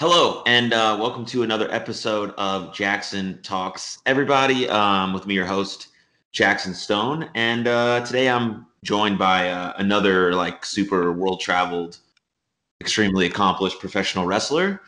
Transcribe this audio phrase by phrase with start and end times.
[0.00, 3.98] Hello, and uh, welcome to another episode of Jackson Talks.
[4.06, 5.88] Everybody, um, with me, your host,
[6.30, 11.98] Jackson Stone, and uh, today I'm joined by uh, another like super world traveled,
[12.80, 14.82] extremely accomplished professional wrestler,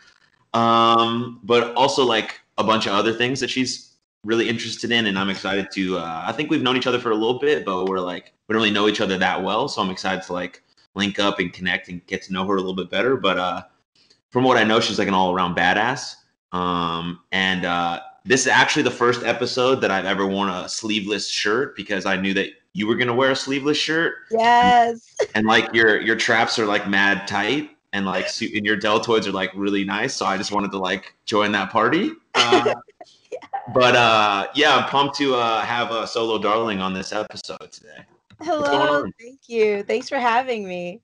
[0.55, 5.19] um, but also like a bunch of other things that she's really interested in, and
[5.19, 5.99] I'm excited to.
[5.99, 8.53] Uh, I think we've known each other for a little bit, but we're like we
[8.53, 10.63] don't really know each other that well, so I'm excited to like
[10.95, 13.17] link up and connect and get to know her a little bit better.
[13.17, 13.63] But uh,
[14.31, 16.17] from what I know, she's like an all around badass.
[16.53, 21.29] Um, and uh, this is actually the first episode that I've ever worn a sleeveless
[21.29, 24.15] shirt because I knew that you were gonna wear a sleeveless shirt.
[24.31, 25.07] Yes.
[25.35, 29.33] And like your your traps are like mad tight and like and your deltoids are
[29.33, 30.15] like really nice.
[30.15, 32.13] So I just wanted to like join that party.
[32.35, 32.75] Uh,
[33.33, 33.39] yeah.
[33.75, 38.05] But uh, yeah, I'm pumped to uh, have a Solo Darling on this episode today.
[38.41, 39.05] Hello.
[39.21, 39.83] Thank you.
[39.83, 41.01] Thanks for having me.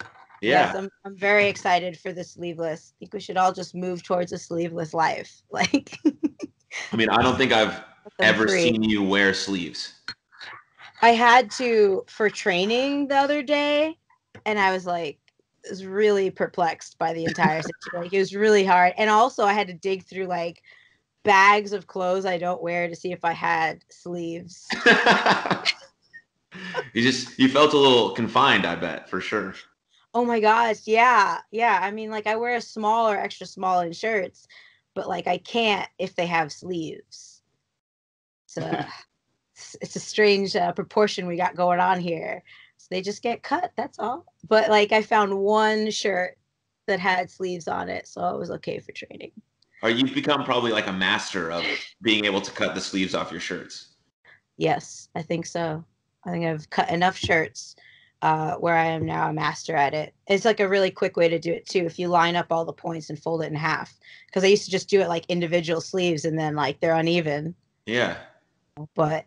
[0.46, 0.66] Yeah.
[0.66, 2.92] Yes, I'm, I'm very excited for the sleeveless.
[2.94, 5.42] I think we should all just move towards a sleeveless life.
[5.50, 5.98] Like
[6.92, 7.83] I mean, I don't think I've
[8.20, 8.62] ever free.
[8.62, 9.94] seen you wear sleeves.
[11.02, 13.97] I had to for training the other day,
[14.44, 15.19] and I was like,
[15.69, 18.02] was really perplexed by the entire situation.
[18.02, 18.92] like it was really hard.
[18.98, 20.62] And also I had to dig through like
[21.24, 24.69] bags of clothes I don't wear to see if I had sleeves.
[26.92, 29.55] you just you felt a little confined, I bet, for sure.
[30.17, 31.41] Oh my gosh, yeah.
[31.50, 31.78] Yeah.
[31.83, 34.48] I mean, like I wear a small or extra small in shirts,
[34.95, 37.42] but like I can't if they have sleeves.
[38.47, 38.62] So
[39.55, 42.42] it's, it's a strange uh, proportion we got going on here.
[42.78, 44.25] So they just get cut, that's all.
[44.48, 46.39] But like I found one shirt
[46.86, 49.33] that had sleeves on it, so it was okay for training.
[49.83, 51.62] Or you've become probably like a master of
[52.01, 53.89] being able to cut the sleeves off your shirts.
[54.56, 55.84] Yes, I think so.
[56.25, 57.77] I think I've cut enough shirts
[58.22, 60.14] uh, where I am now a master at it.
[60.27, 61.84] It's like a really quick way to do it too.
[61.84, 63.95] If you line up all the points and fold it in half,
[64.27, 67.55] because I used to just do it like individual sleeves and then like they're uneven.
[67.85, 68.17] Yeah.
[68.95, 69.27] But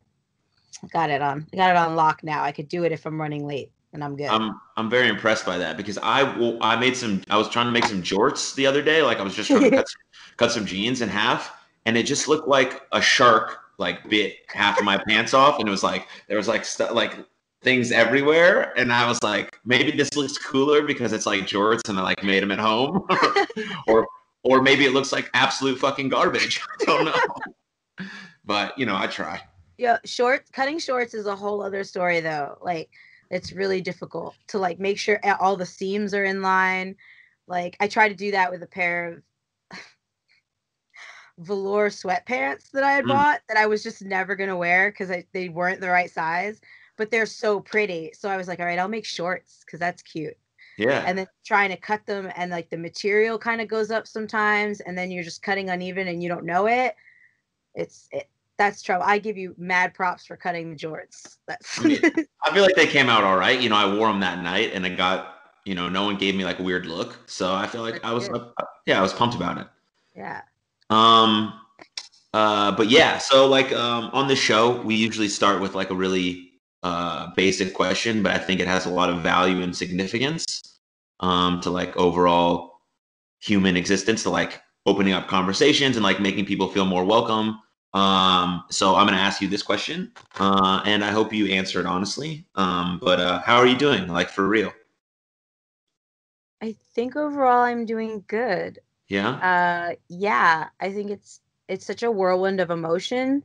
[0.84, 1.47] I got it on.
[1.53, 2.44] I got it on lock now.
[2.44, 4.28] I could do it if I'm running late, and I'm good.
[4.28, 7.22] I'm I'm very impressed by that because I well, I made some.
[7.30, 9.02] I was trying to make some jorts the other day.
[9.02, 10.02] Like I was just trying to cut some,
[10.38, 11.52] cut some jeans in half,
[11.86, 15.68] and it just looked like a shark like bit half of my pants off, and
[15.68, 17.16] it was like there was like st- like
[17.62, 18.78] things everywhere.
[18.78, 22.24] And i was like maybe this looks cooler because it's like jorts and i like
[22.24, 23.06] made them at home.
[23.88, 24.08] Or
[24.44, 26.62] or maybe it looks like absolute fucking garbage.
[26.81, 28.08] I don't know.
[28.46, 29.42] But you know i try.
[29.78, 32.58] Yeah short cutting shorts is a whole other story though.
[32.62, 32.90] Like
[33.30, 36.96] it's really difficult to like make sure all the seams are in line.
[37.48, 39.14] Like i tried to do that with a pair
[39.72, 39.78] of
[41.40, 43.09] velour sweatpants that i had mm.
[43.09, 46.59] bought that i was just never going to wear because they weren't the right size
[47.00, 48.12] but they're so pretty.
[48.14, 50.38] So I was like, all right, I'll make shorts because that's cute.
[50.78, 51.02] Yeah.
[51.06, 54.82] And then trying to cut them and like the material kind of goes up sometimes
[54.82, 56.96] and then you're just cutting uneven and you don't know it.
[57.74, 58.28] It's it,
[58.58, 59.06] that's trouble.
[59.08, 61.38] I give you mad props for cutting the jorts.
[61.48, 61.86] That's I
[62.54, 63.60] feel like they came out all right.
[63.60, 66.36] You know, I wore them that night and I got, you know, no one gave
[66.36, 67.18] me like a weird look.
[67.28, 68.30] So I feel like I was
[68.86, 69.68] yeah, I was pumped about it.
[70.18, 70.42] Yeah.
[70.90, 71.54] Um
[72.34, 75.96] uh but yeah, so like um on the show we usually start with like a
[75.96, 76.49] really
[76.84, 80.79] uh, basic question, but I think it has a lot of value and significance
[81.19, 82.81] um, to like overall
[83.40, 87.59] human existence, to like opening up conversations and like making people feel more welcome.
[87.94, 91.79] Um, so I'm going to ask you this question, uh, and I hope you answer
[91.79, 92.45] it honestly.
[92.56, 94.72] Um, but uh, how are you doing, like for real?
[96.62, 98.79] I think overall I'm doing good.
[99.07, 99.29] Yeah.
[99.29, 100.68] Uh, yeah.
[100.79, 103.44] I think it's it's such a whirlwind of emotion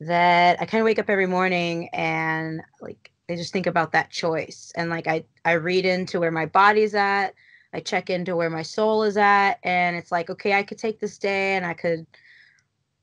[0.00, 4.10] that I kind of wake up every morning and like I just think about that
[4.10, 7.34] choice and like I I read into where my body's at,
[7.72, 11.00] I check into where my soul is at and it's like okay, I could take
[11.00, 12.06] this day and I could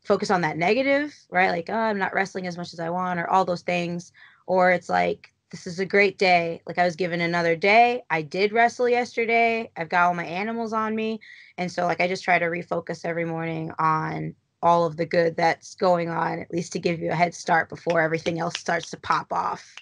[0.03, 1.52] focus on that negative, right?
[1.52, 4.12] Like, oh, I'm not wrestling as much as I want or all those things
[4.47, 6.62] or it's like this is a great day.
[6.66, 8.03] Like I was given another day.
[8.10, 9.71] I did wrestle yesterday.
[9.77, 11.19] I've got all my animals on me.
[11.57, 15.36] And so like I just try to refocus every morning on all of the good
[15.36, 18.89] that's going on, at least to give you a head start before everything else starts
[18.92, 19.75] to pop off,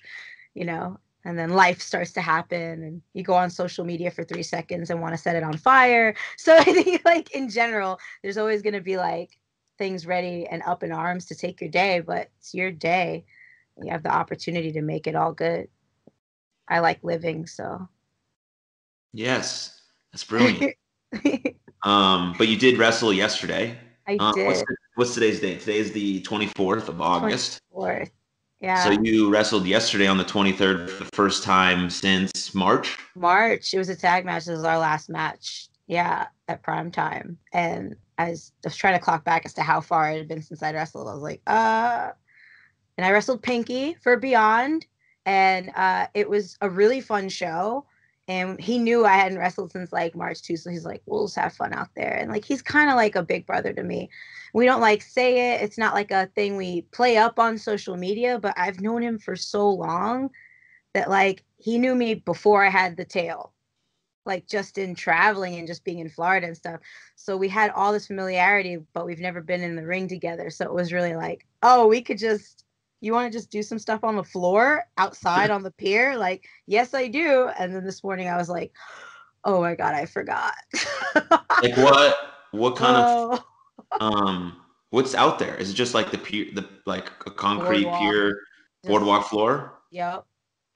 [0.54, 1.00] you know.
[1.24, 4.92] And then life starts to happen, and you go on social media for three seconds
[4.92, 6.16] and want to set it on fire.
[6.38, 9.40] So I think, like in general, there's always going to be like
[9.78, 13.26] things ready and up in arms to take your day, but it's your day.
[13.82, 15.68] You have the opportunity to make it all good.
[16.68, 17.88] I like living, so.
[19.14, 19.82] Yes,
[20.12, 20.76] that's brilliant.
[21.84, 23.78] um, but you did wrestle yesterday.
[24.08, 24.48] I uh, did.
[24.48, 24.64] What's,
[24.96, 25.62] what's, today's date?
[25.62, 27.60] Today is the 24th of August.
[27.74, 28.12] 24th.
[28.62, 28.84] Yeah.
[28.84, 32.98] So you wrestled yesterday on the 23rd for the first time since March?
[33.16, 33.74] March.
[33.74, 34.46] It was a tag match.
[34.46, 35.68] This was our last match.
[35.88, 36.28] Yeah.
[36.48, 37.38] at prime time.
[37.54, 40.28] And I was, I was trying to clock back as to how far it had
[40.28, 41.08] been since I'd wrestled.
[41.08, 42.12] I was like, uh,
[42.98, 44.86] and I wrestled Pinkie for Beyond,
[45.26, 47.86] and uh, it was a really fun show.
[48.28, 51.36] And he knew I hadn't wrestled since like March 2, so he's like, "We'll just
[51.38, 54.10] have fun out there." And like, he's kind of like a big brother to me.
[54.54, 57.98] We don't like say it; it's not like a thing we play up on social
[57.98, 58.40] media.
[58.40, 60.32] But I've known him for so long
[60.94, 63.54] that like he knew me before I had the tail
[64.26, 66.80] like just in traveling and just being in Florida and stuff.
[67.16, 70.50] So we had all this familiarity, but we've never been in the ring together.
[70.50, 72.65] So it was really like, oh, we could just
[73.02, 76.18] you want to just do some stuff on the floor outside on the pier?
[76.18, 77.50] Like, yes, I do.
[77.60, 78.74] And then this morning I was like,
[79.44, 80.56] oh my god, I forgot.
[81.62, 82.18] like what
[82.52, 83.44] what kind oh.
[83.92, 84.58] of um
[84.90, 85.56] what's out there?
[85.56, 88.02] Is it just like the pier the like a concrete boardwalk.
[88.02, 88.40] pier
[88.84, 89.80] boardwalk floor?
[89.92, 90.26] Yep.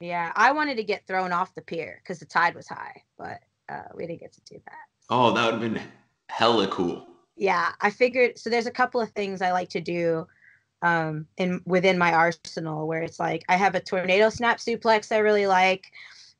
[0.00, 3.40] Yeah, I wanted to get thrown off the pier because the tide was high, but
[3.68, 4.74] uh, we didn't get to do that.
[5.10, 5.82] Oh, that would have been
[6.28, 7.06] hella cool.
[7.36, 8.38] Yeah, I figured.
[8.38, 10.26] So there's a couple of things I like to do
[10.82, 15.18] um, in within my arsenal where it's like I have a tornado snap suplex I
[15.18, 15.92] really like,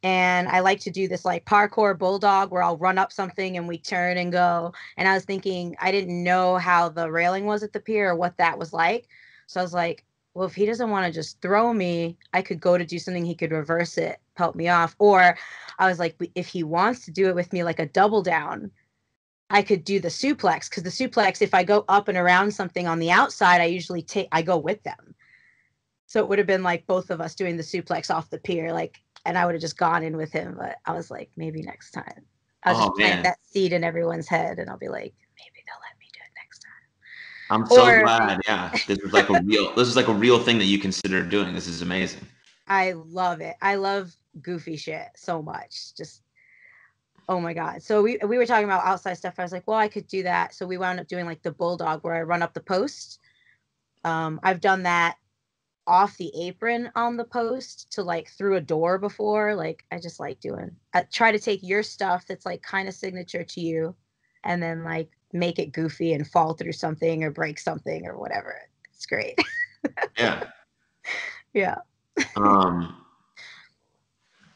[0.03, 3.69] and I like to do this like parkour bulldog where I'll run up something and
[3.69, 4.73] we turn and go.
[4.97, 8.17] And I was thinking I didn't know how the railing was at the pier or
[8.17, 9.09] what that was like,
[9.47, 10.05] so I was like,
[10.35, 13.25] well, if he doesn't want to just throw me, I could go to do something.
[13.25, 14.95] He could reverse it, help me off.
[14.99, 15.37] Or
[15.79, 18.71] I was like, if he wants to do it with me like a double down,
[19.51, 22.87] I could do the suplex because the suplex, if I go up and around something
[22.87, 25.15] on the outside, I usually take, I go with them.
[26.07, 28.73] So it would have been like both of us doing the suplex off the pier,
[28.73, 30.57] like, and I would have just gone in with him.
[30.59, 32.25] But I was like, maybe next time.
[32.65, 35.81] I'll oh, just plant that seed in everyone's head, and I'll be like, maybe they'll
[35.83, 36.73] let me do it next time.
[37.51, 38.41] I'm so or, glad.
[38.47, 39.75] Yeah, this is like a real.
[39.75, 41.55] This is like a real thing that you consider doing.
[41.55, 42.27] This is amazing.
[42.69, 43.57] I love it.
[43.63, 45.95] I love goofy shit so much.
[45.97, 46.23] Just
[47.29, 47.83] oh my god.
[47.83, 49.35] So we we were talking about outside stuff.
[49.39, 50.55] I was like, well, I could do that.
[50.55, 53.21] So we wound up doing like the bulldog where I run up the post.
[54.05, 55.17] Um, I've done that
[55.87, 59.55] off the apron on the post to like through a door before.
[59.55, 60.71] Like I just like doing.
[60.95, 63.95] I try to take your stuff that's like kind of signature to you,
[64.45, 68.57] and then like make it goofy and fall through something or break something or whatever.
[68.93, 69.39] It's great.
[70.19, 70.45] yeah.
[71.53, 71.79] Yeah.
[72.37, 73.00] um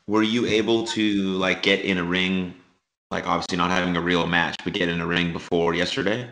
[0.06, 2.55] were you able to like get in a ring
[3.11, 6.29] like obviously not having a real match but get in a ring before yesterday?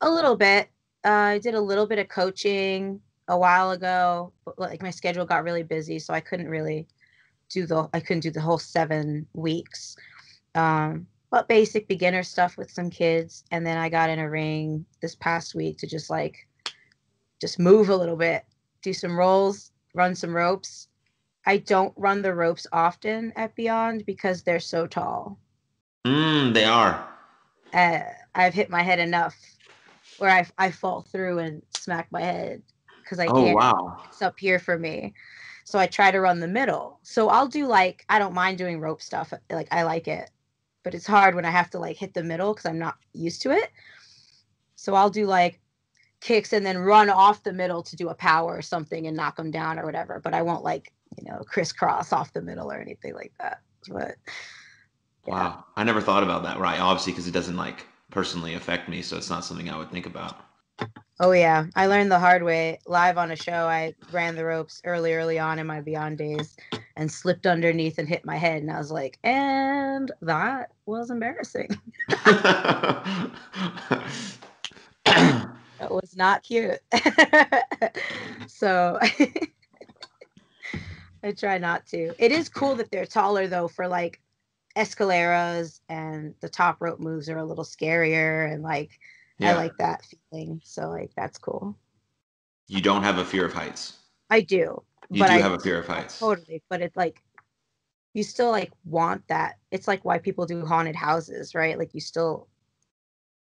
[0.00, 0.68] A little bit.
[1.04, 5.24] Uh, I did a little bit of coaching a while ago, but like my schedule
[5.24, 6.86] got really busy so I couldn't really
[7.48, 9.96] do the I couldn't do the whole 7 weeks.
[10.54, 13.44] Um but basic beginner stuff with some kids.
[13.50, 16.46] And then I got in a ring this past week to just like
[17.40, 18.44] just move a little bit,
[18.82, 20.88] do some rolls, run some ropes.
[21.46, 25.38] I don't run the ropes often at Beyond because they're so tall.
[26.06, 27.08] Mm, they are.
[27.72, 28.00] Uh,
[28.34, 29.36] I've hit my head enough
[30.18, 32.62] where I, I fall through and smack my head
[33.02, 33.56] because I oh, can't.
[33.56, 34.02] Wow.
[34.08, 35.14] It's up here for me.
[35.64, 37.00] So I try to run the middle.
[37.02, 39.32] So I'll do like, I don't mind doing rope stuff.
[39.50, 40.30] Like, I like it
[40.86, 43.42] but it's hard when I have to like hit the middle because I'm not used
[43.42, 43.72] to it.
[44.76, 45.58] So I'll do like
[46.20, 49.34] kicks and then run off the middle to do a power or something and knock
[49.34, 50.20] them down or whatever.
[50.22, 53.60] But I won't like, you know, crisscross off the middle or anything like that.
[53.88, 54.16] But
[55.26, 55.34] yeah.
[55.34, 56.58] wow, I never thought about that.
[56.58, 56.80] Right.
[56.80, 59.02] Obviously, because it doesn't like personally affect me.
[59.02, 60.36] So it's not something I would think about.
[61.18, 63.66] Oh yeah, I learned the hard way live on a show.
[63.66, 66.56] I ran the ropes early, early on in my Beyond days,
[66.96, 71.70] and slipped underneath and hit my head, and I was like, and that was embarrassing.
[75.78, 76.80] that was not cute.
[78.46, 78.98] so
[81.26, 82.14] I try not to.
[82.18, 84.20] It is cool that they're taller though for like
[84.76, 89.00] escaleras and the top rope moves are a little scarier and like
[89.38, 89.52] yeah.
[89.52, 90.60] I like that feeling.
[90.64, 91.76] So like that's cool.
[92.68, 93.98] You don't have a fear of heights.
[94.30, 94.82] I do.
[95.10, 96.18] You do I, have a fear of heights.
[96.18, 97.20] Totally, but it's like
[98.14, 99.58] you still like want that.
[99.70, 101.78] It's like why people do haunted houses, right?
[101.78, 102.48] Like you still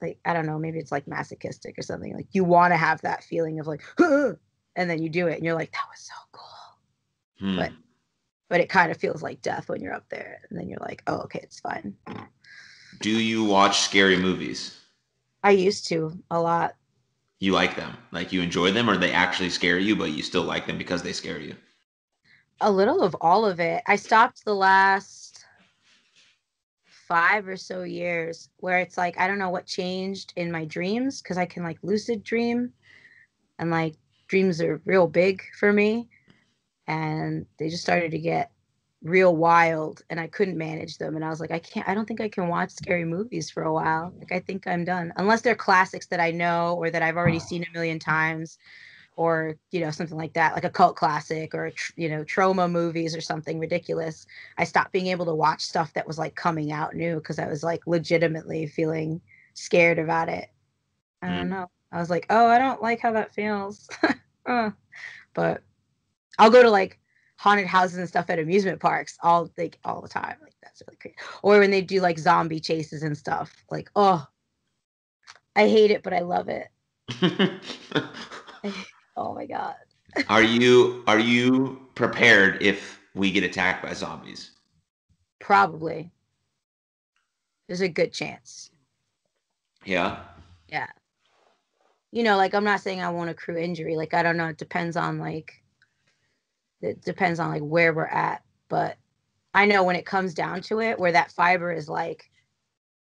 [0.02, 2.16] like I don't know, maybe it's like masochistic or something.
[2.16, 4.38] Like you want to have that feeling of like, and
[4.76, 6.55] then you do it, and you're like, that was so cool.
[7.40, 7.58] Hmm.
[7.58, 7.72] But
[8.50, 11.02] but it kind of feels like death when you're up there, and then you're like,
[11.08, 11.96] oh, okay, it's fine.
[13.02, 14.80] Do you watch scary movies?
[15.44, 16.76] I used to a lot.
[17.40, 17.98] You like them?
[18.12, 21.04] Like you enjoy them, or they actually scare you, but you still like them because
[21.04, 21.56] they scare you?
[22.62, 23.84] A little of all of it.
[23.86, 25.46] I stopped the last
[27.08, 31.22] five or so years where it's like I don't know what changed in my dreams
[31.22, 32.74] because I can like lucid dream
[33.60, 33.96] and like
[34.28, 36.10] dreams are real big for me
[36.88, 38.52] and they just started to get
[39.06, 41.16] real wild and I couldn't manage them.
[41.16, 43.64] And I was like, I can't, I don't think I can watch scary movies for
[43.64, 44.14] a while.
[44.18, 45.14] Like, I think I'm done.
[45.18, 48.58] Unless they're classics that I know or that I've already seen a million times
[49.16, 53.16] or, you know, something like that, like a cult classic or, you know, trauma movies
[53.16, 54.26] or something ridiculous.
[54.58, 57.48] I stopped being able to watch stuff that was like coming out new because I
[57.48, 59.22] was like legitimately feeling
[59.54, 60.50] scared about it.
[61.22, 61.52] I don't mm.
[61.52, 61.70] know.
[61.92, 63.88] I was like, oh, I don't like how that feels.
[64.48, 64.72] uh,
[65.34, 65.62] but
[66.38, 67.00] I'll go to like
[67.38, 70.36] haunted houses and stuff at amusement parks all like all the time.
[70.42, 71.16] Like that's really crazy.
[71.44, 73.66] Or when they do like zombie chases and stuff.
[73.70, 74.26] Like, oh
[75.56, 76.68] I hate it, but I love it.
[79.16, 79.76] oh my god.
[80.30, 84.52] are you are you prepared if we get attacked by zombies?
[85.40, 86.12] Probably.
[87.68, 88.70] There's a good chance.
[89.86, 90.20] Yeah.
[90.68, 90.88] Yeah.
[92.12, 93.96] You know, like I'm not saying I won't accrue injury.
[93.96, 94.48] Like I don't know.
[94.48, 95.64] It depends on like
[96.82, 98.98] it depends on like where we're at but
[99.54, 102.30] i know when it comes down to it where that fiber is like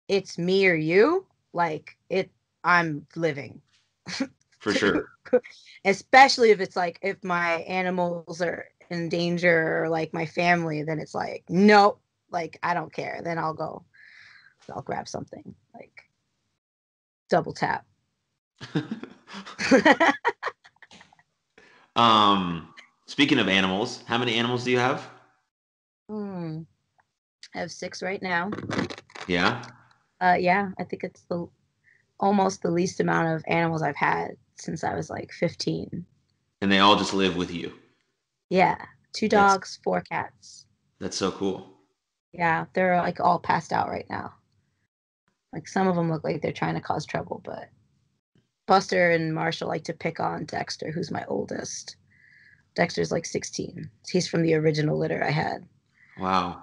[0.07, 2.29] it's me or you like it
[2.63, 3.61] i'm living.
[4.59, 5.09] For sure.
[5.85, 10.99] Especially if it's like if my animals are in danger or like my family then
[10.99, 11.99] it's like nope
[12.31, 13.21] like i don't care.
[13.23, 13.83] Then i'll go
[14.73, 16.03] i'll grab something like
[17.29, 17.85] double tap.
[21.97, 22.74] Um
[23.07, 25.07] Speaking of animals, how many animals do you have?
[26.09, 26.61] Hmm.
[27.53, 28.51] I have six right now.
[29.27, 29.63] Yeah.
[30.21, 31.47] Uh, yeah, I think it's the
[32.19, 36.05] almost the least amount of animals I've had since I was like 15.
[36.61, 37.73] And they all just live with you.
[38.49, 38.77] Yeah,
[39.13, 40.65] two dogs, that's, four cats.
[40.99, 41.73] That's so cool.
[42.31, 44.33] Yeah, they're like all passed out right now.
[45.53, 47.69] Like some of them look like they're trying to cause trouble, but
[48.67, 51.97] Buster and Marshall like to pick on Dexter, who's my oldest.
[52.75, 53.89] Dexter's like 16.
[54.07, 55.65] He's from the original litter I had.
[56.19, 56.61] Wow.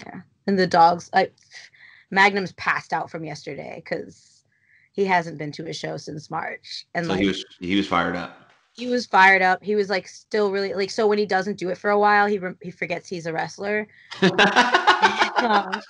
[0.00, 0.20] Yeah.
[0.46, 1.30] And the dogs, I
[2.10, 4.44] Magnum's passed out from yesterday because
[4.92, 6.86] he hasn't been to a show since March.
[6.94, 8.52] And so like, he was he was fired up.
[8.72, 9.62] He was fired up.
[9.62, 12.26] He was like still really like so when he doesn't do it for a while,
[12.26, 13.88] he re- he forgets he's a wrestler.
[14.22, 14.30] um,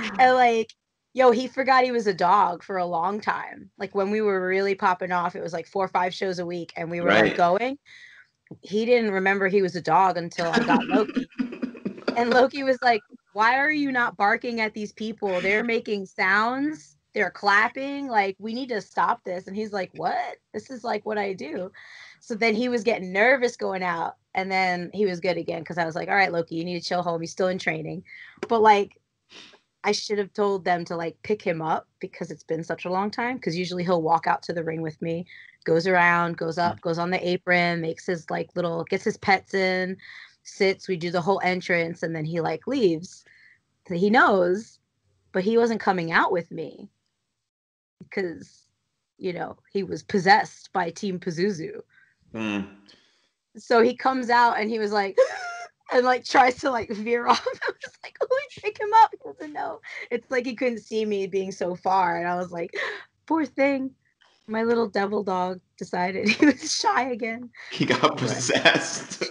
[0.18, 0.72] and like
[1.12, 3.70] yo, he forgot he was a dog for a long time.
[3.78, 6.46] Like when we were really popping off, it was like four or five shows a
[6.46, 7.24] week, and we were right.
[7.24, 7.78] like going.
[8.62, 11.26] He didn't remember he was a dog until I got Loki.
[12.16, 13.02] and Loki was like,
[13.32, 15.40] Why are you not barking at these people?
[15.40, 18.08] They're making sounds, they're clapping.
[18.08, 19.46] Like, we need to stop this.
[19.46, 20.36] And he's like, What?
[20.52, 21.70] This is like what I do.
[22.18, 24.16] So then he was getting nervous going out.
[24.34, 26.80] And then he was good again because I was like, All right, Loki, you need
[26.80, 27.20] to chill home.
[27.20, 28.02] He's still in training.
[28.48, 28.99] But like,
[29.82, 32.90] I should have told them to like pick him up because it's been such a
[32.90, 33.36] long time.
[33.36, 35.26] Because usually he'll walk out to the ring with me,
[35.64, 36.80] goes around, goes up, mm.
[36.82, 39.96] goes on the apron, makes his like little, gets his pets in,
[40.42, 40.88] sits.
[40.88, 43.24] We do the whole entrance, and then he like leaves.
[43.88, 44.78] So he knows,
[45.32, 46.90] but he wasn't coming out with me
[47.98, 48.66] because
[49.18, 51.80] you know he was possessed by Team Pazuzu.
[52.34, 52.68] Mm.
[53.56, 55.16] So he comes out and he was like
[55.92, 57.46] and like tries to like veer off.
[57.46, 59.10] I was like, oh, pick him up.
[59.12, 59.80] He doesn't know.
[60.10, 62.18] It's like he couldn't see me being so far.
[62.18, 62.74] And I was like,
[63.26, 63.92] poor thing.
[64.46, 67.50] My little devil dog decided he was shy again.
[67.70, 69.22] He got possessed.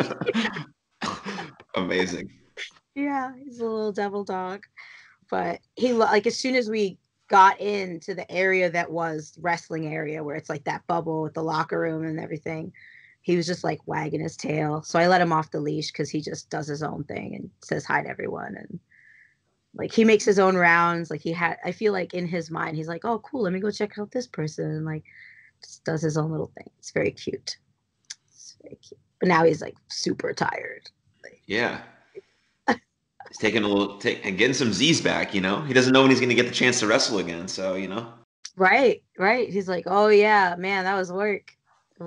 [1.76, 2.30] Amazing.
[2.96, 4.64] Yeah, he's a little devil dog.
[5.30, 6.98] But he like as soon as we
[7.28, 11.44] got into the area that was wrestling area where it's like that bubble with the
[11.44, 12.72] locker room and everything
[13.22, 14.82] he was just like wagging his tail.
[14.82, 17.50] So I let him off the leash because he just does his own thing and
[17.62, 18.56] says hi to everyone.
[18.56, 18.80] And
[19.76, 21.12] like he makes his own rounds.
[21.12, 23.60] Like he had, I feel like in his mind, he's like, oh, cool, let me
[23.60, 24.66] go check out this person.
[24.66, 25.04] And like
[25.64, 26.70] just does his own little thing.
[26.80, 27.58] It's very cute.
[28.28, 29.00] It's very cute.
[29.20, 30.90] But now he's like super tired.
[31.24, 31.82] Like, yeah.
[32.68, 35.62] he's taking a little, take, and getting some Z's back, you know?
[35.62, 37.50] He doesn't know when he's going to get the chance to wrestle again.
[37.50, 38.14] So, you know?
[38.56, 39.50] Right, right.
[39.50, 41.54] He's like, oh, yeah, man, that was work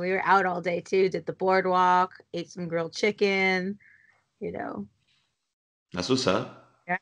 [0.01, 1.09] we were out all day too.
[1.09, 3.79] Did the boardwalk, ate some grilled chicken.
[4.41, 4.87] You know.
[5.93, 6.71] That's what's up.
[6.89, 6.97] Yeah.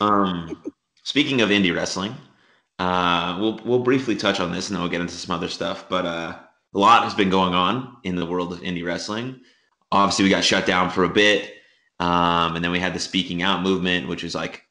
[0.00, 0.62] um,
[1.04, 2.14] speaking of indie wrestling,
[2.78, 5.88] uh, we'll we'll briefly touch on this and then we'll get into some other stuff.
[5.88, 6.38] But uh,
[6.74, 9.40] a lot has been going on in the world of indie wrestling.
[9.90, 11.54] Obviously, we got shut down for a bit,
[12.00, 14.62] um, and then we had the speaking out movement, which is like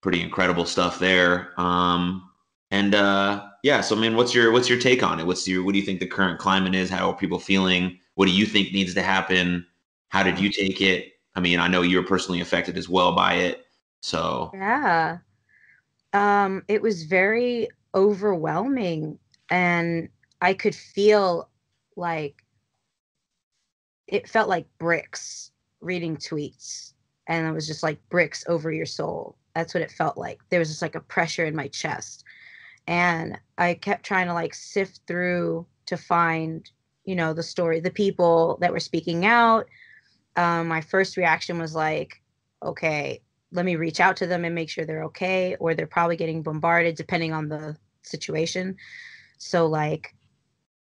[0.00, 1.58] pretty incredible stuff there.
[1.58, 2.27] Um,
[2.70, 5.26] and uh, yeah, so I mean, what's your what's your take on it?
[5.26, 6.90] What's your what do you think the current climate is?
[6.90, 7.98] How are people feeling?
[8.14, 9.66] What do you think needs to happen?
[10.08, 11.12] How did you take it?
[11.34, 13.64] I mean, I know you were personally affected as well by it.
[14.00, 15.18] So yeah,
[16.12, 19.18] um, it was very overwhelming,
[19.50, 20.08] and
[20.40, 21.48] I could feel
[21.96, 22.44] like
[24.06, 26.92] it felt like bricks reading tweets
[27.28, 30.58] and it was just like bricks over your soul that's what it felt like there
[30.58, 32.24] was just like a pressure in my chest
[32.88, 36.68] and i kept trying to like sift through to find
[37.08, 39.66] you know the story the people that were speaking out.
[40.36, 42.20] Um, my first reaction was like
[42.62, 46.16] okay let me reach out to them and make sure they're okay or they're probably
[46.16, 48.76] getting bombarded depending on the situation.
[49.38, 50.14] So like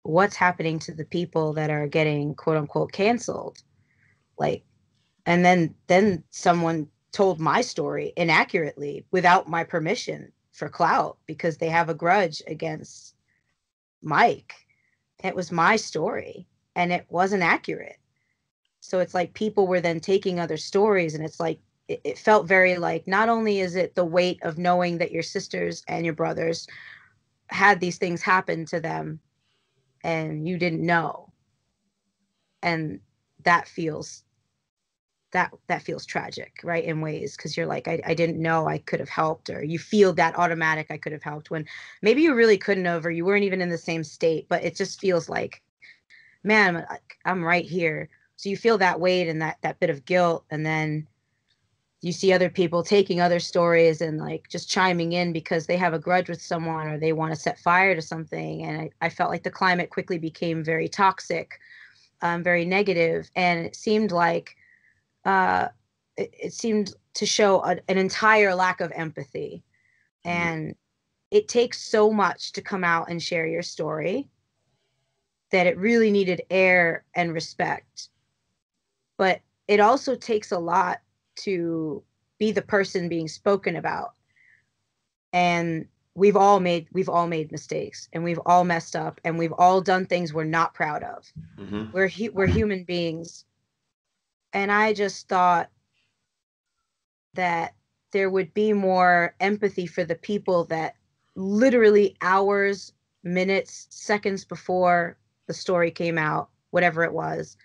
[0.03, 3.63] what's happening to the people that are getting quote unquote canceled?
[4.39, 4.63] Like
[5.25, 11.71] and then then someone told my story inaccurately without my permission for clout because they
[11.71, 13.17] have a grudge against
[14.03, 14.53] Mike.
[15.25, 17.97] It was my story and it wasn't accurate.
[18.81, 22.47] So it's like people were then taking other stories and it's like it, it felt
[22.47, 26.15] very like not only is it the weight of knowing that your sisters and your
[26.15, 26.69] brothers
[27.49, 29.19] had these things happen to them
[30.05, 31.33] and you didn't know
[32.63, 33.01] and
[33.45, 34.25] that feels
[35.33, 38.79] that that feels tragic right in ways because you're like I, I didn't know i
[38.79, 41.67] could have helped or you feel that automatic i could have helped when
[42.03, 44.77] maybe you really couldn't have or you weren't even in the same state but it
[44.77, 45.63] just feels like
[46.43, 46.87] man
[47.25, 48.09] i'm right here.
[48.37, 51.07] So you feel that weight and that that bit of guilt and then
[52.01, 55.93] you see other people taking other stories and like just chiming in because they have
[55.93, 59.09] a grudge with someone or they want to set fire to something and i, I
[59.11, 61.61] felt like the climate quickly became very toxic
[62.23, 64.57] um, very negative and it seemed like
[65.25, 65.69] uh,
[66.17, 69.63] it, it, seemed to show a, an entire lack of empathy.
[70.25, 70.39] Mm-hmm.
[70.39, 70.75] And
[71.31, 74.29] it takes so much to come out and share your story
[75.51, 78.09] that it really needed air and respect.
[79.17, 81.01] But it also takes a lot
[81.37, 82.03] to
[82.39, 84.15] be the person being spoken about.
[85.33, 89.53] And we've all made we've all made mistakes and we've all messed up and we've
[89.53, 91.33] all done things we're not proud of.
[91.59, 91.93] Mm-hmm.
[91.93, 93.45] We're hu- we're human beings
[94.53, 95.71] and I just thought
[97.35, 97.75] that
[98.13, 100.97] there would be more empathy for the people that
[101.37, 107.57] literally hours, minutes, seconds before the story came out, whatever it was,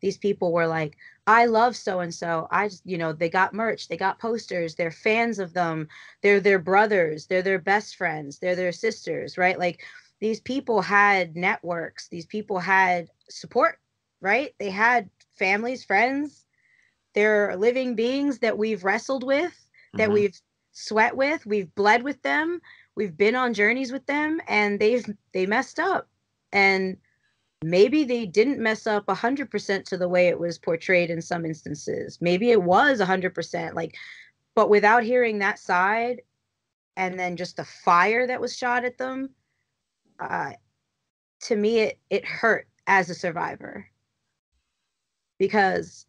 [0.00, 2.48] these people were like, I love so and so.
[2.50, 5.88] I just, you know, they got merch, they got posters, they're fans of them,
[6.20, 9.58] they're their brothers, they're their best friends, they're their sisters, right?
[9.58, 9.82] Like
[10.20, 13.78] these people had networks, these people had support,
[14.20, 14.52] right?
[14.58, 16.44] They had families, friends.
[17.14, 19.54] They're living beings that we've wrestled with,
[19.94, 20.14] that mm-hmm.
[20.14, 20.40] we've
[20.72, 22.60] sweat with, we've bled with them,
[22.94, 26.08] we've been on journeys with them, and they've they messed up.
[26.52, 26.96] And
[27.62, 32.18] maybe they didn't mess up 100% to the way it was portrayed in some instances.
[32.20, 33.74] Maybe it was 100%.
[33.74, 33.94] Like,
[34.54, 36.22] but without hearing that side
[36.96, 39.30] and then just the fire that was shot at them,
[40.18, 40.52] uh,
[41.42, 43.86] to me, it, it hurt as a survivor
[45.42, 46.06] because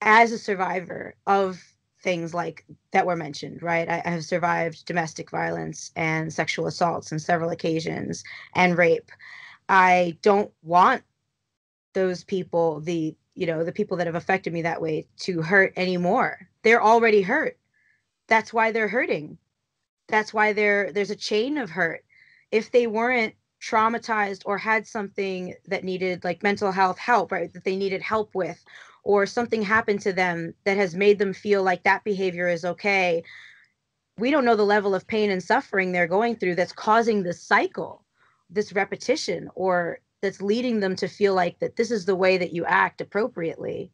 [0.00, 1.62] as a survivor of
[2.02, 3.88] things like that were mentioned, right?
[3.88, 8.24] I, I, have survived domestic violence and sexual assaults on several occasions
[8.56, 9.12] and rape.
[9.68, 11.04] I don't want
[11.92, 15.72] those people, the you know, the people that have affected me that way to hurt
[15.76, 16.48] anymore.
[16.64, 17.56] They're already hurt.
[18.26, 19.38] That's why they're hurting.
[20.08, 22.04] That's why there there's a chain of hurt.
[22.50, 27.52] If they weren't traumatized or had something that needed like mental health help, right?
[27.52, 28.64] That they needed help with
[29.04, 33.22] or something happened to them that has made them feel like that behavior is okay
[34.18, 37.42] we don't know the level of pain and suffering they're going through that's causing this
[37.42, 38.04] cycle
[38.50, 42.52] this repetition or that's leading them to feel like that this is the way that
[42.52, 43.90] you act appropriately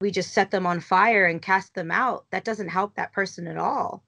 [0.00, 3.46] we just set them on fire and cast them out that doesn't help that person
[3.46, 4.04] at all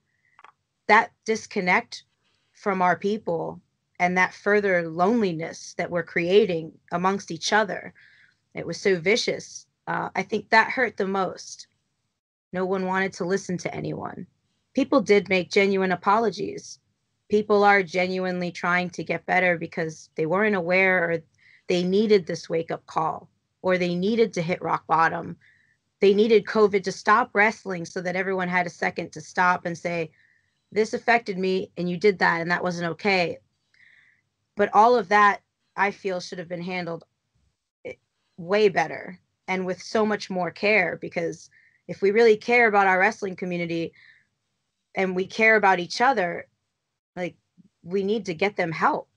[0.87, 2.05] that disconnect
[2.53, 3.61] from our people
[3.99, 7.95] and that further loneliness that we're creating amongst each other
[8.55, 9.67] it was so vicious.
[9.87, 11.69] Uh, I think that hurt the most.
[12.53, 14.27] No one wanted to listen to anyone.
[14.75, 16.81] People did make genuine apologies.
[17.29, 21.19] People are genuinely trying to get better because they weren't aware or
[21.69, 23.29] they needed this wake up call
[23.63, 25.37] or they needed to hit rock bottom.
[26.01, 29.77] They needed COVID to stop wrestling so that everyone had a second to stop and
[29.77, 30.11] say,
[30.73, 33.39] This affected me and you did that and that wasn't okay.
[34.59, 35.41] But all of that
[35.77, 37.05] I feel should have been handled
[37.85, 37.93] eh,
[38.37, 41.49] way better and with so much more care because
[41.87, 43.93] if we really care about our wrestling community
[44.97, 46.49] and we care about each other
[47.15, 47.37] like
[47.85, 49.09] we need to get them help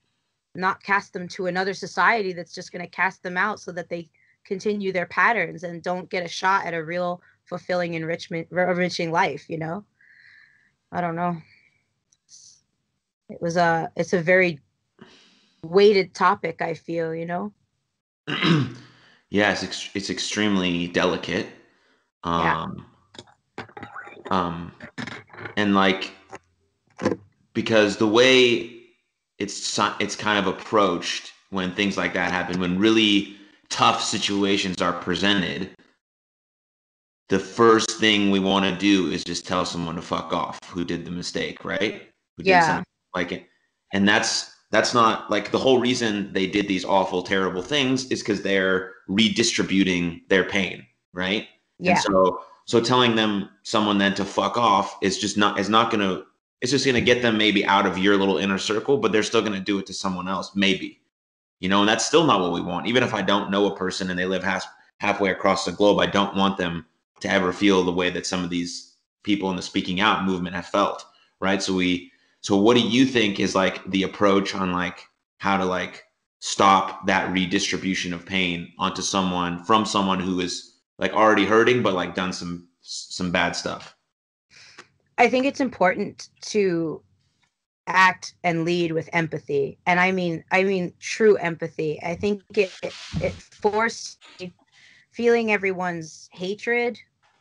[0.54, 3.89] not cast them to another society that's just going to cast them out so that
[3.89, 4.08] they
[4.45, 9.49] continue their patterns and don't get a shot at a real fulfilling enrichment enriching life
[9.49, 9.84] you know?
[10.91, 11.38] I don't know.
[13.30, 14.60] It was a it's a very
[15.63, 17.54] weighted topic i feel you know
[19.32, 21.47] Yeah, it's ex- it's extremely delicate.
[22.24, 22.86] Um,
[23.58, 23.65] yeah.
[24.30, 24.71] um,
[25.56, 26.12] and like
[27.54, 28.69] because the way
[29.39, 33.38] it's it's kind of approached when things like that happen, when really
[33.69, 35.71] tough situations are presented,
[37.30, 40.84] the first thing we want to do is just tell someone to fuck off who
[40.84, 42.10] did the mistake, right?
[42.36, 42.84] Who yeah.
[43.15, 43.47] like it.
[43.93, 48.21] And that's that's not like the whole reason they did these awful, terrible things is
[48.21, 51.47] because they're redistributing their pain, right?
[51.77, 51.91] Yeah.
[51.91, 55.91] And so so telling them someone then to fuck off is just not is not
[55.91, 56.23] gonna
[56.62, 59.41] it's just gonna get them maybe out of your little inner circle, but they're still
[59.41, 61.01] gonna do it to someone else, maybe.
[61.60, 62.88] You know, and that's still not what we want.
[62.88, 64.65] Even if I don't know a person and they live half
[64.99, 66.86] halfway across the globe, I don't want them
[67.19, 70.55] to ever feel the way that some of these people in the speaking out movement
[70.55, 71.05] have felt.
[71.39, 71.62] Right.
[71.62, 72.11] So we
[72.41, 76.04] so what do you think is like the approach on like how to like
[76.39, 81.93] stop that redistribution of pain onto someone from someone who is like already hurting but
[81.93, 83.95] like done some some bad stuff?
[85.17, 87.04] I think it's important to
[87.86, 89.77] act and lead with empathy.
[89.86, 92.01] And i mean i mean true empathy.
[92.04, 94.19] I think it it, it forced
[95.12, 96.97] feeling everyone's hatred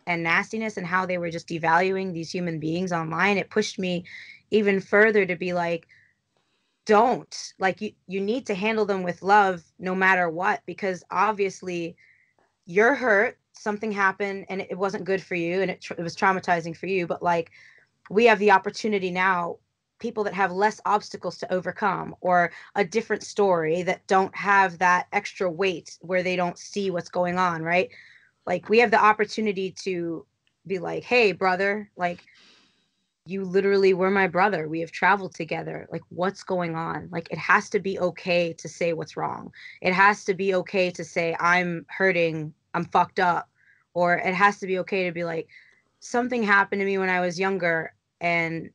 [0.06, 3.38] and nastiness and how they were just devaluing these human beings online.
[3.38, 4.04] It pushed me
[4.50, 5.86] even further to be like
[6.86, 11.96] don't like you you need to handle them with love no matter what because obviously
[12.66, 16.76] you're hurt something happened and it wasn't good for you and it, it was traumatizing
[16.76, 17.50] for you but like
[18.08, 19.56] we have the opportunity now
[20.00, 25.06] people that have less obstacles to overcome or a different story that don't have that
[25.12, 27.90] extra weight where they don't see what's going on right?
[28.46, 30.26] Like we have the opportunity to
[30.66, 32.24] be like hey brother like
[33.26, 34.68] you literally were my brother.
[34.68, 35.86] We have traveled together.
[35.92, 37.08] Like, what's going on?
[37.12, 39.52] Like, it has to be okay to say what's wrong.
[39.80, 43.48] It has to be okay to say, I'm hurting, I'm fucked up.
[43.92, 45.48] Or it has to be okay to be like,
[46.00, 48.70] something happened to me when I was younger and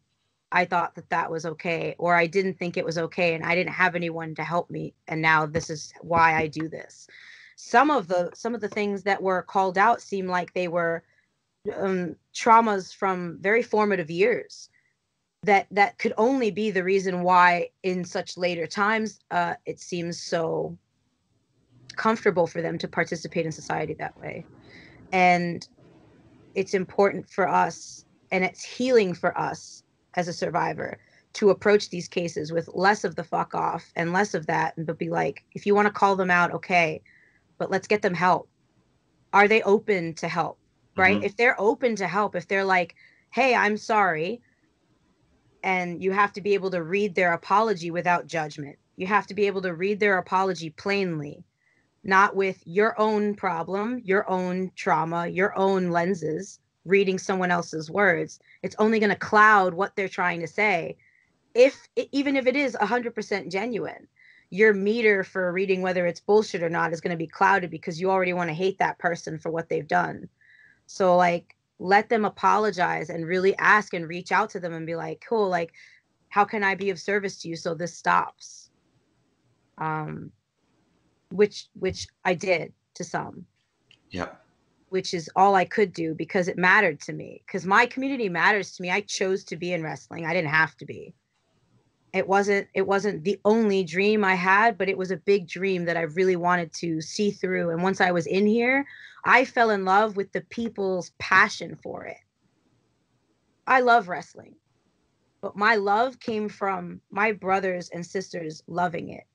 [0.51, 1.95] I thought that that was okay.
[1.97, 4.93] Or I didn't think it was okay and I didn't have anyone to help me.
[5.08, 7.08] And now this is why I do this.
[7.58, 11.03] Some of the some of the things that were called out seem like they were
[11.78, 14.69] um, traumas from very formative years
[15.43, 20.21] that that could only be the reason why in such later times uh, it seems
[20.21, 20.78] so
[21.95, 24.45] comfortable for them to participate in society that way.
[25.12, 25.67] And
[26.56, 29.84] it's important for us and it's healing for us
[30.15, 30.97] as a survivor
[31.34, 34.97] to approach these cases with less of the fuck off and less of that but
[34.97, 37.01] be like if you want to call them out okay
[37.58, 38.49] but let's get them help.
[39.34, 40.60] Are they open to help
[40.95, 41.17] right?
[41.17, 41.25] Mm-hmm.
[41.25, 42.95] If they're open to help, if they're like,
[43.31, 44.41] hey, I'm sorry,
[45.63, 48.77] and you have to be able to read their apology without judgment.
[48.97, 51.43] You have to be able to read their apology plainly,
[52.03, 58.39] not with your own problem, your own trauma, your own lenses, reading someone else's words.
[58.62, 60.97] It's only going to cloud what they're trying to say,
[61.55, 64.08] if even if it is 100% genuine.
[64.51, 67.99] Your meter for reading whether it's bullshit or not is going to be clouded because
[67.99, 70.29] you already want to hate that person for what they've done.
[70.86, 74.95] So like let them apologize and really ask and reach out to them and be
[74.95, 75.74] like, cool, like
[76.30, 78.69] how can I be of service to you so this stops?
[79.78, 80.32] Um
[81.32, 83.45] which which I did to some.
[84.12, 84.41] Yep.
[84.89, 87.41] Which is all I could do because it mattered to me.
[87.45, 88.89] Because my community matters to me.
[88.89, 90.26] I chose to be in wrestling.
[90.26, 91.13] I didn't have to be
[92.15, 95.86] it wasn't it wasn't the only dream i had but it was a big dream
[95.86, 97.69] that i really wanted to see through.
[97.69, 98.86] And once i was in here
[99.25, 102.17] i fell in love with the people's passion for it.
[103.67, 104.56] I love wrestling
[105.41, 109.25] but my love came from my brothers and sisters loving it.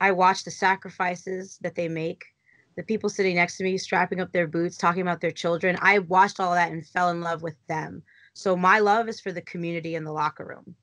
[0.00, 2.24] I watched the sacrifices that they make
[2.76, 5.76] the people sitting next to me strapping up their boots talking about their children.
[5.82, 8.04] I watched all that and fell in love with them.
[8.34, 10.76] So my love is for the community in the locker room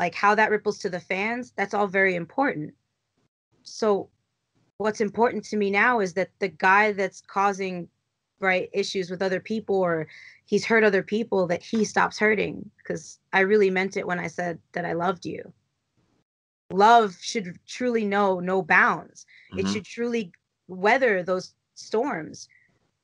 [0.00, 2.74] like how that ripples to the fans that's all very important.
[3.62, 4.08] So
[4.78, 7.86] what's important to me now is that the guy that's causing
[8.40, 10.08] right issues with other people or
[10.46, 14.26] he's hurt other people that he stops hurting because i really meant it when i
[14.26, 15.52] said that i loved you.
[16.72, 19.26] Love should truly know no bounds.
[19.52, 19.58] Mm-hmm.
[19.58, 20.32] it should truly
[20.68, 22.48] weather those storms.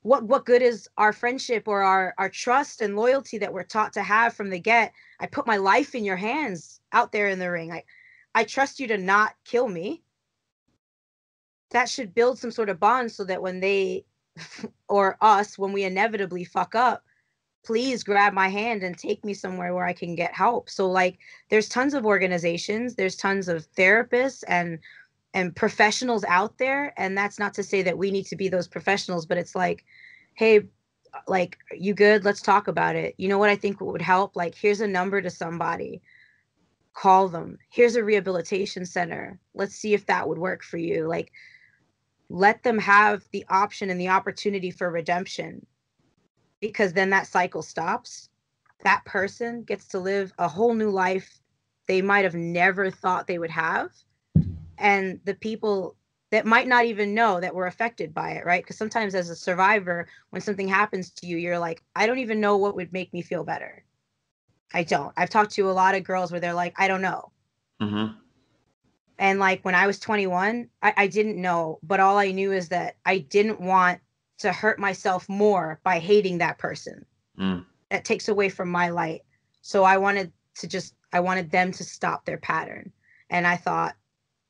[0.01, 3.93] What what good is our friendship or our our trust and loyalty that we're taught
[3.93, 4.93] to have from the get?
[5.19, 7.71] I put my life in your hands out there in the ring.
[7.71, 7.83] I
[8.35, 10.03] i trust you to not kill me.
[11.71, 14.05] That should build some sort of bond so that when they
[14.87, 17.03] or us when we inevitably fuck up
[17.67, 20.69] please grab my hand and take me somewhere where i can get help.
[20.69, 21.17] So like
[21.49, 24.79] there's tons of organizations there's tons of therapists and
[25.33, 26.93] and professionals out there.
[26.97, 29.83] And that's not to say that we need to be those professionals but it's like
[30.35, 30.61] hey
[31.27, 32.23] like you good?
[32.23, 33.15] Let's talk about it.
[33.17, 34.35] You know what i think would help?
[34.35, 36.01] Like here's a number to somebody
[36.97, 37.59] call them.
[37.69, 39.39] Here's a rehabilitation center.
[39.53, 41.07] Let's see if that would work for you.
[41.07, 41.31] Like
[42.29, 45.65] let them have the option and the opportunity for redemption
[46.59, 48.29] because then that cycle stops.
[48.83, 51.39] That person gets to live a whole new life
[51.87, 53.91] they might have never thought they would have
[54.77, 55.95] and the people
[56.31, 58.63] that might not even know that were affected by it right?
[58.63, 62.41] Because sometimes as a survivor when something happens to you you're like i don't even
[62.41, 63.85] know what would make me feel better
[64.73, 65.13] i don't.
[65.17, 67.31] I've talked to a lot of girls where they're like i don't know.
[67.81, 68.13] Mm-hmm.
[69.19, 72.69] and like when i was 21 I, I didn't know but all i knew is
[72.69, 73.99] that i didn't want
[74.39, 77.05] to hurt myself more by hating that person.
[77.39, 77.65] Mm.
[77.91, 79.21] that takes away from my light.
[79.61, 82.91] So i wanted to just i wanted them to stop their pattern.
[83.29, 83.95] And i thought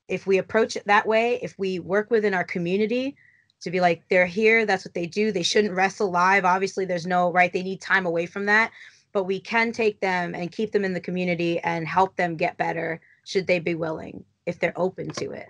[0.07, 3.17] if we approach it that way if we work within our community
[3.59, 4.65] to be like they're here.
[4.65, 5.31] That's what they do.
[5.31, 7.51] They shouldn't wrestle live obviously there's no right?
[7.51, 8.71] They need time away from that
[9.17, 12.55] but we can take them and keep them in the community and help them get
[12.55, 15.49] better should they be willing if they're open to it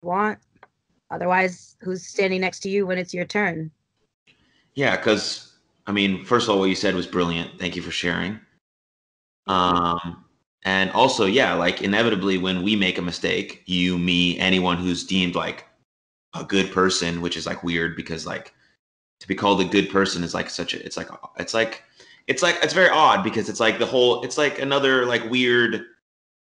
[0.00, 0.38] want
[1.10, 3.68] otherwise who's standing next to you when it's your turn
[4.76, 5.54] Yeah, because
[5.88, 7.58] I mean, first of all, what you said was brilliant.
[7.58, 8.38] Thank you for sharing.
[9.48, 10.24] Um,
[10.64, 15.34] and also, yeah, like inevitably, when we make a mistake, you, me, anyone who's deemed
[15.34, 15.66] like
[16.32, 18.54] a good person, which is like weird because like
[19.22, 21.08] to be called a good person is like such a, it's like
[21.38, 21.82] it's like
[22.26, 25.86] it's like it's very odd because it's like the whole it's like another like weird.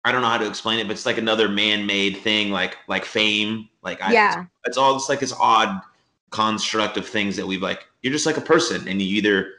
[0.06, 3.06] I don't know how to explain it, but it's like another man-made thing, like like
[3.06, 3.70] fame.
[3.82, 5.82] Like I, yeah it's all just like this odd
[6.30, 9.54] construct of things that we've like you're just like a person and you either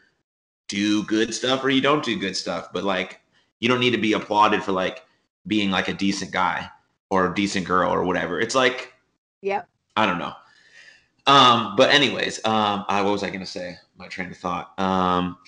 [0.68, 3.20] do good stuff or you don't do good stuff but like
[3.60, 5.02] you don't need to be applauded for like
[5.46, 6.68] being like a decent guy
[7.10, 8.92] or a decent girl or whatever it's like
[9.40, 9.66] yep
[9.96, 10.34] i don't know
[11.28, 13.76] um but anyways um I, what was i gonna say?
[13.96, 14.78] My train of thought.
[14.78, 15.38] Um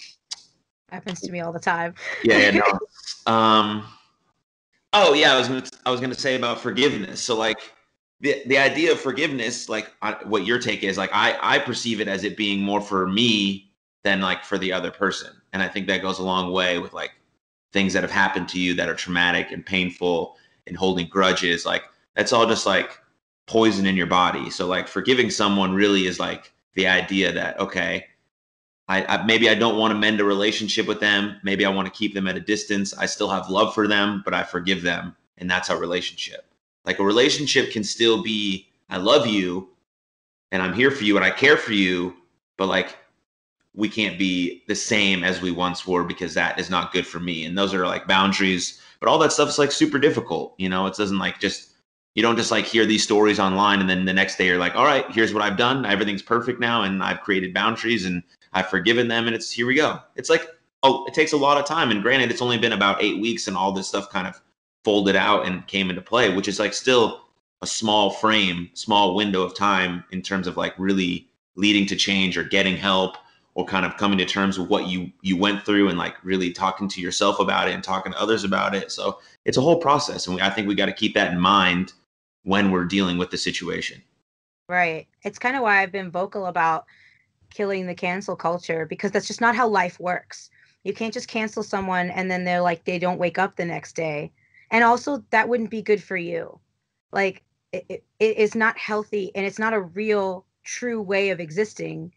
[0.90, 1.94] happens to me all the time.
[2.22, 2.78] Yeah, yeah no.
[3.32, 3.86] Um
[4.92, 7.20] oh yeah i was gonna i was gonna say about forgiveness.
[7.20, 7.58] So like
[8.20, 12.00] the the idea of forgiveness like I, what your take is like i i perceive
[12.00, 13.70] it as it being more for me
[14.02, 15.32] than like for the other person.
[15.52, 17.12] And i think that goes a long way with like
[17.72, 21.64] things that have happened to you that are traumatic and painful and holding grudges.
[21.64, 22.98] Like that's all just like
[23.50, 28.06] poison in your body so like forgiving someone really is like the idea that okay
[28.86, 31.36] I, I maybe I don't want to mend a relationship with them.
[31.44, 32.92] Maybe I want to keep them at a distance.
[32.98, 36.44] I still have love for them, but I forgive them, and that's our relationship.
[36.84, 39.68] Like a relationship can still be I love you,
[40.50, 42.16] and I'm here for you, and I care for you,
[42.56, 42.96] but like
[43.74, 47.20] we can't be the same as we once were because that is not good for
[47.20, 47.44] me.
[47.44, 48.80] And those are like boundaries.
[48.98, 50.54] But all that stuff is like super difficult.
[50.58, 51.69] You know, it doesn't like just
[52.14, 54.74] you don't just like hear these stories online and then the next day you're like,
[54.74, 55.86] all right, here's what I've done.
[55.86, 59.74] Everything's perfect now, and I've created boundaries and I've forgiven them, and it's here we
[59.74, 60.00] go.
[60.16, 60.48] It's like
[60.82, 61.90] oh, it takes a lot of time.
[61.90, 64.40] And granted, it's only been about eight weeks, and all this stuff kind of
[64.84, 67.22] folded out and came into play, which is like still
[67.62, 72.38] a small frame, small window of time in terms of like really leading to change
[72.38, 73.16] or getting help
[73.54, 76.52] or kind of coming to terms with what you you went through and like really
[76.52, 78.90] talking to yourself about it and talking to others about it.
[78.90, 81.40] So it's a whole process, and we, I think we got to keep that in
[81.40, 81.92] mind
[82.44, 84.02] when we're dealing with the situation.
[84.68, 85.08] Right.
[85.22, 86.86] It's kind of why I've been vocal about
[87.50, 90.50] killing the cancel culture because that's just not how life works.
[90.84, 93.94] You can't just cancel someone and then they're like they don't wake up the next
[93.94, 94.32] day.
[94.70, 96.60] And also that wouldn't be good for you.
[97.12, 101.40] Like it, it, it is not healthy and it's not a real true way of
[101.40, 102.12] existing.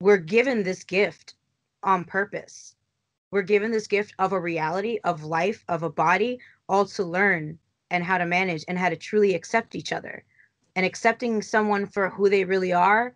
[0.00, 1.34] We're given this gift
[1.82, 2.76] on purpose.
[3.32, 7.58] We're given this gift of a reality, of life, of a body, all to learn
[7.90, 10.24] and how to manage and how to truly accept each other.
[10.76, 13.14] And accepting someone for who they really are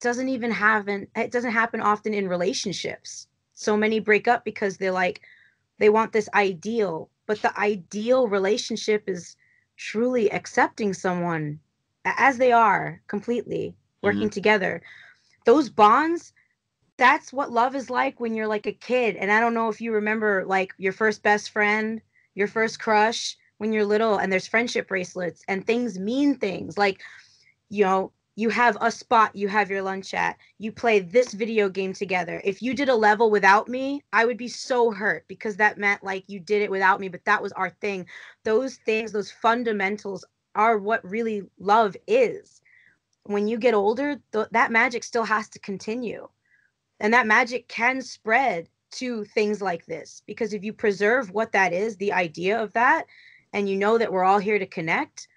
[0.00, 4.92] doesn't even happen it doesn't happen often in relationships so many break up because they're
[4.92, 5.22] like
[5.78, 9.36] they want this ideal but the ideal relationship is
[9.76, 11.58] truly accepting someone
[12.04, 14.32] as they are completely working Mhm.
[14.32, 14.82] together
[15.46, 16.32] those bonds
[16.98, 19.80] that's what love is like when you're like a kid and i don't know if
[19.80, 22.02] you remember like your first best friend
[22.34, 26.76] your first crush when you're little and there's friendship bracelets and things mean things.
[26.76, 27.00] Like
[27.70, 31.68] you know you have a spot you have your lunch at you play this video
[31.68, 32.42] game together.
[32.44, 36.02] If you did a level without me i would be so hurt because that meant
[36.02, 38.04] like you did it without me but that was our thing.
[38.42, 40.24] Those things those fundamentals
[40.56, 42.62] are what really love is.
[43.22, 46.28] When you get older th- that magic still has to continue.
[46.98, 51.72] And that magic can spread to things like this because if you preserve what that
[51.72, 53.06] is, the idea of that,
[53.52, 55.28] and you know that we're all here to connect,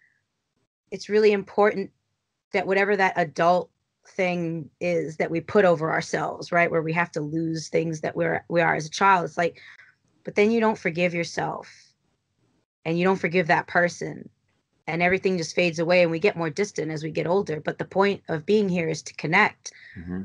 [0.92, 1.92] it's really important
[2.54, 3.70] that whatever that adult
[4.08, 6.70] thing is that we put over ourselves, right?
[6.70, 9.26] Where we have to lose things that we're we are as a child.
[9.26, 9.60] It's like,
[10.24, 11.70] but then you don't forgive yourself
[12.86, 14.30] and you don't forgive that person.
[14.88, 17.60] And everything just fades away and we get more distant as we get older.
[17.60, 19.72] But the point of being here is to connect.
[19.98, 20.24] Mm-hmm.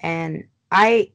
[0.00, 1.12] And I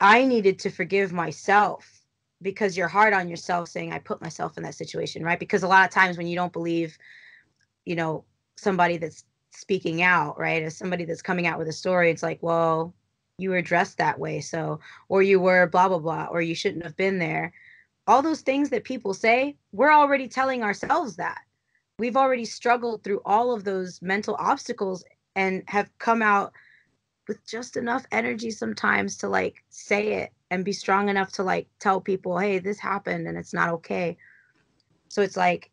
[0.00, 2.01] I needed to forgive myself
[2.42, 5.38] because you're hard on yourself saying I put myself in that situation, right?
[5.38, 6.98] Because a lot of times when you don't believe,
[7.84, 8.24] you know,
[8.56, 10.62] somebody that's speaking out, right?
[10.62, 12.94] As somebody that's coming out with a story, it's like, well,
[13.38, 16.84] you were dressed that way, so or you were blah blah blah, or you shouldn't
[16.84, 17.52] have been there.
[18.06, 21.40] All those things that people say, we're already telling ourselves that.
[21.98, 25.04] We've already struggled through all of those mental obstacles
[25.36, 26.52] and have come out
[27.32, 31.66] with just enough energy sometimes to like say it and be strong enough to like
[31.80, 34.18] tell people, hey, this happened and it's not okay.
[35.08, 35.70] So it's like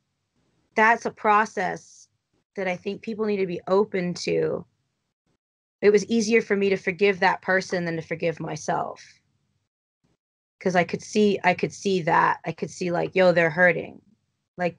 [0.76, 2.08] that's a process
[2.56, 4.66] that I think people need to be open to.
[5.82, 9.04] It was easier for me to forgive that person than to forgive myself.
[10.62, 12.40] Cause I could see I could see that.
[12.46, 14.02] I could see like, yo, they're hurting.
[14.58, 14.78] Like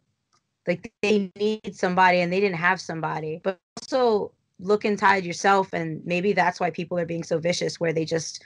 [0.66, 3.38] like they need somebody and they didn't have somebody.
[3.44, 7.92] But also look inside yourself and maybe that's why people are being so vicious where
[7.92, 8.44] they just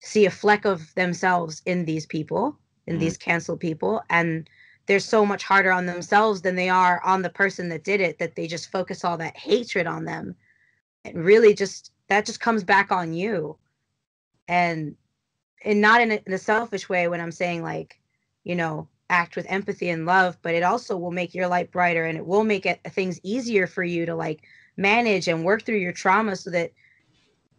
[0.00, 3.00] see a fleck of themselves in these people in mm-hmm.
[3.00, 4.48] these canceled people and
[4.86, 8.18] they're so much harder on themselves than they are on the person that did it
[8.18, 10.34] that they just focus all that hatred on them
[11.04, 13.56] and really just that just comes back on you
[14.48, 14.96] and
[15.64, 18.00] and not in a, in a selfish way when i'm saying like
[18.44, 22.04] you know act with empathy and love but it also will make your life brighter
[22.04, 24.42] and it will make it things easier for you to like
[24.76, 26.72] manage and work through your trauma so that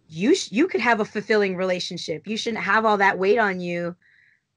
[0.08, 2.28] you sh- you could have a fulfilling relationship.
[2.28, 3.95] You shouldn't have all that weight on you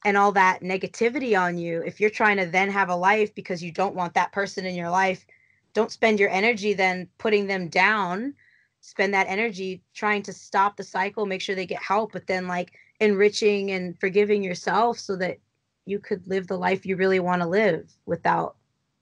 [0.05, 3.63] and all that negativity on you if you're trying to then have a life because
[3.63, 5.27] you don't want that person in your life.
[5.73, 8.35] Don't spend your energy then putting them down.
[8.81, 12.47] Spend that energy trying to stop the cycle, make sure they get help, but then
[12.47, 15.39] like enriching and forgiving yourself so that
[15.87, 18.57] you could live the life you really want to live without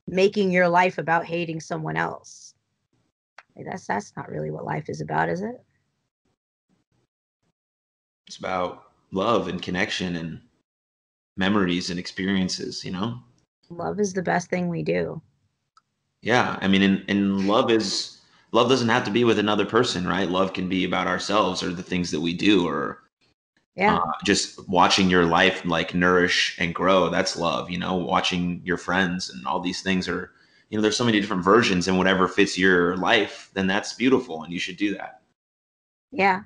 [0.06, 2.51] making your life about hating someone else.
[3.56, 5.62] Like that's that's not really what life is about, is it?
[8.26, 10.40] It's about love and connection and
[11.36, 13.18] memories and experiences, you know?
[13.68, 15.20] Love is the best thing we do.
[16.22, 16.58] Yeah.
[16.60, 18.18] I mean and, and love is
[18.52, 20.28] love doesn't have to be with another person, right?
[20.28, 23.02] Love can be about ourselves or the things that we do or
[23.74, 23.96] yeah.
[23.96, 27.08] Uh, just watching your life like nourish and grow.
[27.08, 30.30] That's love, you know, watching your friends and all these things are
[30.72, 34.42] you know there's so many different versions and whatever fits your life then that's beautiful
[34.42, 35.20] and you should do that.
[36.10, 36.44] Yeah.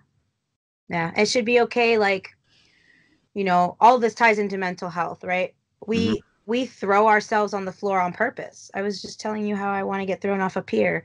[0.88, 2.30] Yeah it should be okay like
[3.34, 5.54] you know all this ties into mental health right?
[5.86, 6.16] We mm-hmm.
[6.46, 8.68] we throw ourselves on the floor on purpose.
[8.74, 11.04] I was just telling you how i want to get thrown off a pier.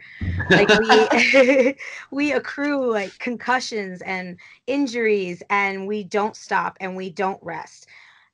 [0.50, 1.76] Like we
[2.12, 7.86] we accrue like concussions and injuries and we don't stop and we don't rest.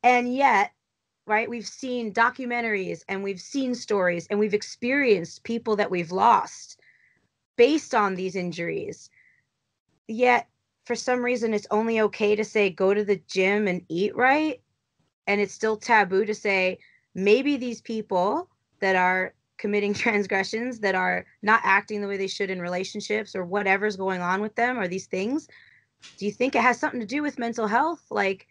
[0.01, 0.71] And yet
[1.27, 1.49] right?
[1.49, 6.79] We've seen documentaries and we've seen stories and we've experienced people that we've lost
[7.57, 9.09] based on these injuries.
[10.07, 10.47] Yet,
[10.85, 14.61] for some reason, it's only okay to say go to the gym and eat right.
[15.27, 16.79] And it's still taboo to say
[17.13, 22.49] maybe these people that are committing transgressions, that are not acting the way they should
[22.49, 25.49] in relationships or whatever's going on with them or these things.
[26.17, 28.05] Do you think it has something to do with mental health?
[28.09, 28.47] Like,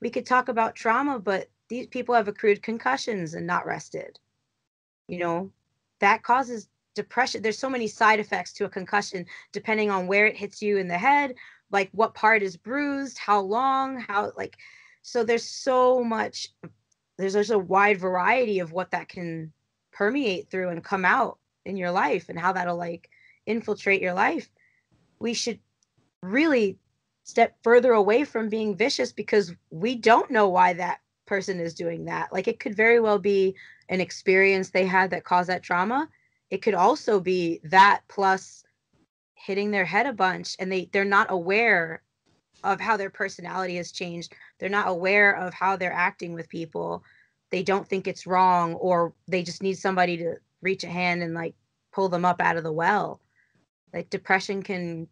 [0.00, 4.18] we could talk about trauma, but these people have accrued concussions and not rested.
[5.08, 5.50] You know,
[6.00, 7.42] that causes depression.
[7.42, 10.88] There's so many side effects to a concussion depending on where it hits you in
[10.88, 11.34] the head,
[11.70, 14.56] like what part is bruised, how long, how like
[15.02, 16.48] so there's so much
[17.16, 19.52] there's there's a wide variety of what that can
[19.92, 23.08] permeate through and come out in your life and how that'll like
[23.46, 24.50] infiltrate your life.
[25.18, 25.60] We should
[26.22, 26.78] really
[27.24, 32.04] step further away from being vicious because we don't know why that person is doing
[32.06, 32.32] that.
[32.32, 33.54] Like it could very well be
[33.88, 36.08] an experience they had that caused that trauma.
[36.50, 38.64] It could also be that plus
[39.34, 42.02] hitting their head a bunch and they they're not aware
[42.64, 44.34] of how their personality has changed.
[44.58, 47.04] They're not aware of how they're acting with people.
[47.50, 51.34] They don't think it's wrong or they just need somebody to reach a hand and
[51.34, 51.54] like
[51.92, 53.20] pull them up out of the well.
[53.92, 55.08] Like depression can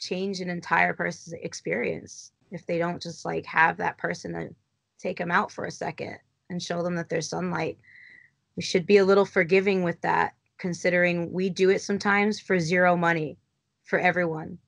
[0.00, 4.48] change an entire person's experience if they don't just like have that person to
[4.98, 7.78] take them out for a second and show them that there's sunlight.
[8.56, 12.96] We should be a little forgiving with that, considering we do it sometimes for zero
[12.96, 13.38] money
[13.84, 14.58] for everyone.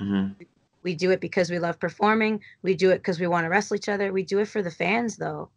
[0.00, 0.32] Mm-hmm.
[0.38, 0.46] We
[0.82, 2.42] We do it because we love performing.
[2.62, 4.12] We do it because we want to wrestle each other.
[4.12, 5.50] We do it for the fans, though.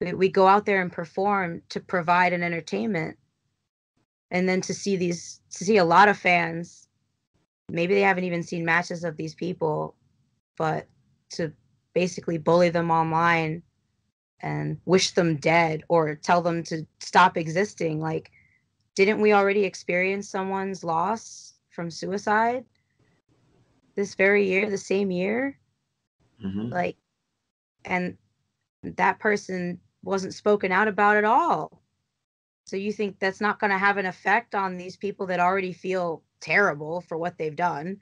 [0.00, 3.18] We, we go out there and perform to provide an entertainment.
[4.30, 6.87] And then to see these, to see a lot of fans,
[7.68, 9.94] maybe they haven't even seen matches of these people,
[10.56, 10.86] but
[11.30, 11.52] to
[11.94, 13.62] basically bully them online
[14.40, 18.00] and wish them dead or tell them to stop existing.
[18.00, 18.30] Like,
[18.94, 22.64] didn't we already experience someone's loss from suicide
[23.94, 25.58] this very year, the same year?
[26.44, 26.70] Mhm.
[26.70, 26.96] Like,
[27.84, 28.16] and
[28.82, 31.82] that person wasn't spoken out about at all.
[32.64, 35.72] So you think that's not going to have an effect on these people that already
[35.72, 37.98] feel terrible for what they've done?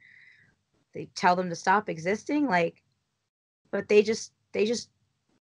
[0.94, 2.82] They tell them to stop existing, like,
[3.70, 4.90] but they just they just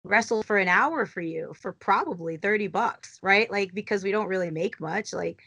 [0.05, 3.51] wrestle for an hour for you for probably 30 bucks, right?
[3.51, 5.43] Like because we don't really make much, like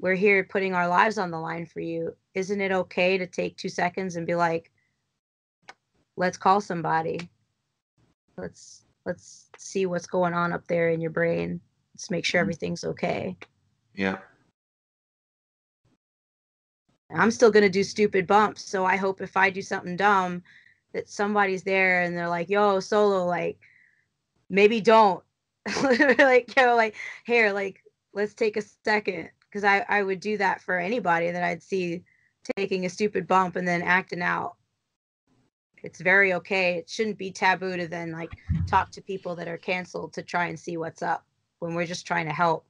[0.00, 2.14] we're here putting our lives on the line for you.
[2.34, 4.70] Isn't it okay to take 2 seconds and be like
[6.16, 7.30] let's call somebody.
[8.36, 11.60] Let's let's see what's going on up there in your brain.
[11.94, 12.42] Let's make sure Mhm.
[12.42, 13.36] everything's okay.
[13.94, 14.18] Yeah.
[17.10, 20.42] I'm still gonna do stupid bumps, so I hope if I do something dumb,
[20.92, 23.58] that somebody's there and they're like, "Yo, solo, like,
[24.50, 25.24] maybe don't."
[26.18, 27.82] like, yo, like, here, like,
[28.12, 32.04] let's take a second, because I I would do that for anybody that I'd see
[32.56, 34.56] taking a stupid bump and then acting out.
[35.82, 36.76] It's very okay.
[36.76, 38.32] It shouldn't be taboo to then like
[38.66, 41.24] talk to people that are canceled to try and see what's up
[41.60, 42.66] when we're just trying to help.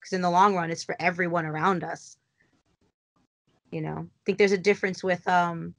[0.00, 2.16] Because in the long run, it's for everyone around us
[3.70, 5.74] you know i think there's a difference with um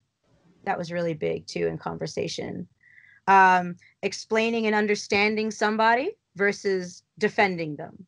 [0.66, 2.68] that was really big too in conversation.
[3.28, 8.06] Um explaining and understanding somebody versus defending them.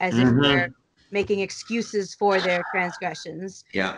[0.00, 0.42] As if Mhm.
[0.42, 0.74] they're
[1.10, 3.64] making excuses for their transgressions.
[3.72, 3.96] Yeah.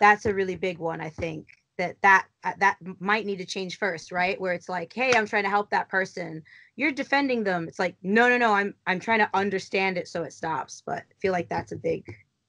[0.00, 1.46] that's a really big one i think
[1.78, 4.40] that that uh, that might need to change first right?
[4.40, 6.42] Where it's like hey i'm trying to help that person.
[6.76, 7.66] You're defending them.
[7.68, 10.82] It's like no no no i'm i'm trying to understand it so it stops.
[10.86, 12.04] But i feel like that's a big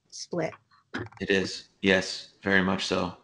[0.10, 0.54] split
[1.20, 1.70] It is.
[1.82, 3.16] Yes, very much so.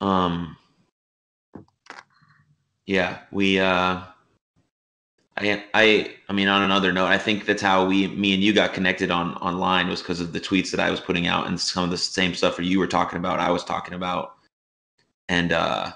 [0.00, 0.56] Um
[2.86, 4.02] yeah, we uh
[5.36, 8.52] I I I mean on another note, I think that's how we me and you
[8.52, 11.60] got connected on online was because of the tweets that I was putting out and
[11.60, 14.34] some of the same stuff that you were talking about, I was talking about.
[15.28, 15.92] And uh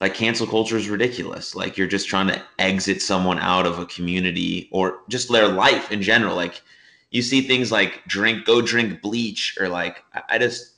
[0.00, 1.54] like cancel culture is ridiculous.
[1.54, 5.90] Like you're just trying to exit someone out of a community or just their life
[5.92, 6.36] in general.
[6.36, 6.62] Like
[7.14, 10.72] you see things like drink go drink bleach or like I, I just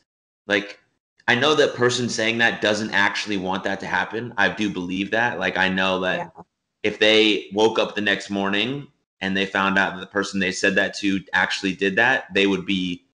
[0.46, 0.78] like
[1.26, 4.32] I know that person saying that doesn't actually want that to happen.
[4.36, 5.40] I do believe that.
[5.40, 6.42] Like I know that Yeah.
[6.84, 8.86] if they woke up the next morning
[9.22, 12.46] and they found out that the person they said that to actually did that, they
[12.46, 13.06] would be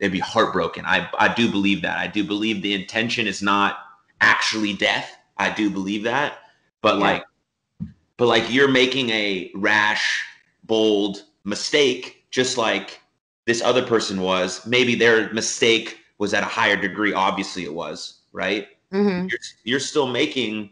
[0.00, 0.84] they'd be heartbroken.
[0.84, 1.96] I I do believe that.
[1.98, 3.78] I do believe the intention is not
[4.20, 5.16] actually death.
[5.36, 6.38] I do believe that.
[6.82, 7.02] But Yeah.
[7.02, 7.24] like
[8.16, 10.24] but like you're making a rash,
[10.64, 13.00] bold mistake just like
[13.46, 14.66] this other person was.
[14.66, 17.12] Maybe their mistake was at a higher degree.
[17.12, 18.68] Obviously it was, right?
[18.92, 19.26] mm-hmm.
[19.28, 20.70] you're, you're still making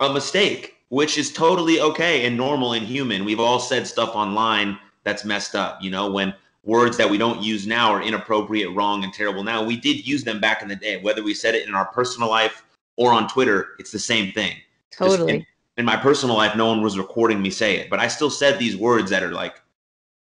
[0.00, 3.24] a mistake, which is totally okay and normal and human.
[3.24, 6.34] We've all said stuff online that's messed up, you know, when
[6.64, 9.64] words that we don't use now are inappropriate, wrong, and terrible now.
[9.64, 12.28] We did use them back in the day, whether we said it in our personal
[12.28, 12.64] life
[12.96, 14.56] or on Twitter, it's the same thing.
[14.90, 15.34] Totally.
[15.34, 15.46] in,
[15.78, 18.58] in my personal life, no one was recording me say it, but I still said
[18.58, 19.60] these words that are like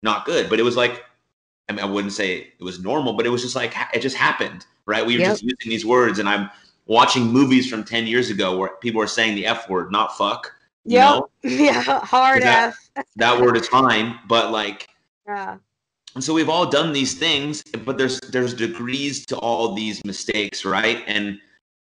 [0.03, 0.49] not good.
[0.51, 1.05] But it was like,
[1.69, 4.17] I mean, I wouldn't say it was normal, but it was just like it just
[4.17, 5.05] happened, right?
[5.07, 5.31] We were Yep.
[5.33, 6.51] just using these words, and I'm
[6.87, 10.53] watching movies from ten years ago where people are saying the f word, not fuck.
[10.85, 11.81] You know, yeah.
[11.83, 13.05] Hard That- F.
[13.17, 14.89] that word is fine, but like
[15.27, 15.59] Yeah.
[16.17, 20.65] and so we've all done these things but there's there's degrees to all these mistakes
[20.65, 21.39] right and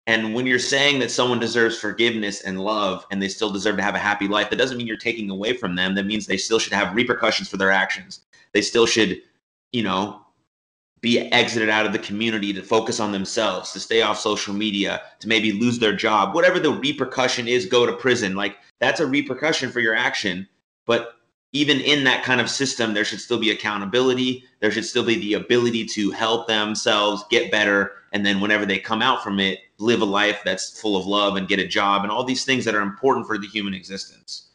[0.05, 3.83] and when you're saying that someone deserves forgiveness and love and they still deserve to
[3.83, 5.95] have a happy life that doesn't mean you're taking away from them.
[5.95, 8.21] That means they still should have repercussions for their actions.
[8.51, 9.21] They still should
[9.71, 10.19] you know
[11.01, 15.01] be exited out of the community to focus on themselves to stay off social media
[15.19, 16.33] to maybe lose their job.
[16.33, 18.35] Whatever the repercussion is go to prison.
[18.35, 20.47] Like that's a repercussion for your action.
[20.85, 21.15] But
[21.53, 24.43] even in that kind of system, there should still be accountability.
[24.59, 27.91] There should still be the ability to help themselves get better.
[28.11, 31.35] And then whenever they come out from it, live a life that's full of love
[31.35, 34.49] and get a job and all these things that are important for the human existence.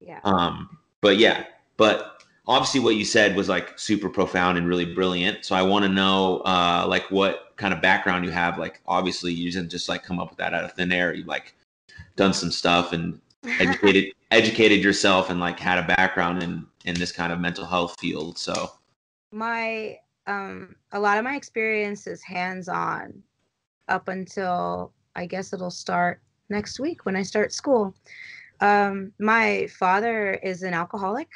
[0.00, 0.20] Yeah.
[0.24, 1.44] Um, but yeah,
[1.76, 5.44] but obviously what you said was like super profound and really brilliant.
[5.44, 8.58] So I want to know uh, like what kind of background you have.
[8.58, 11.14] Like obviously you didn't just like come up with that out of thin air.
[11.14, 11.54] You like
[12.16, 13.20] done some stuff and
[13.60, 17.98] educated educated yourself and like had a background in in this kind of mental health
[17.98, 18.70] field so
[19.32, 23.22] my um a lot of my experience is hands on
[23.90, 27.94] up until I guess it'll start next week when I start school.
[28.60, 31.28] Um, my father is an alcoholic,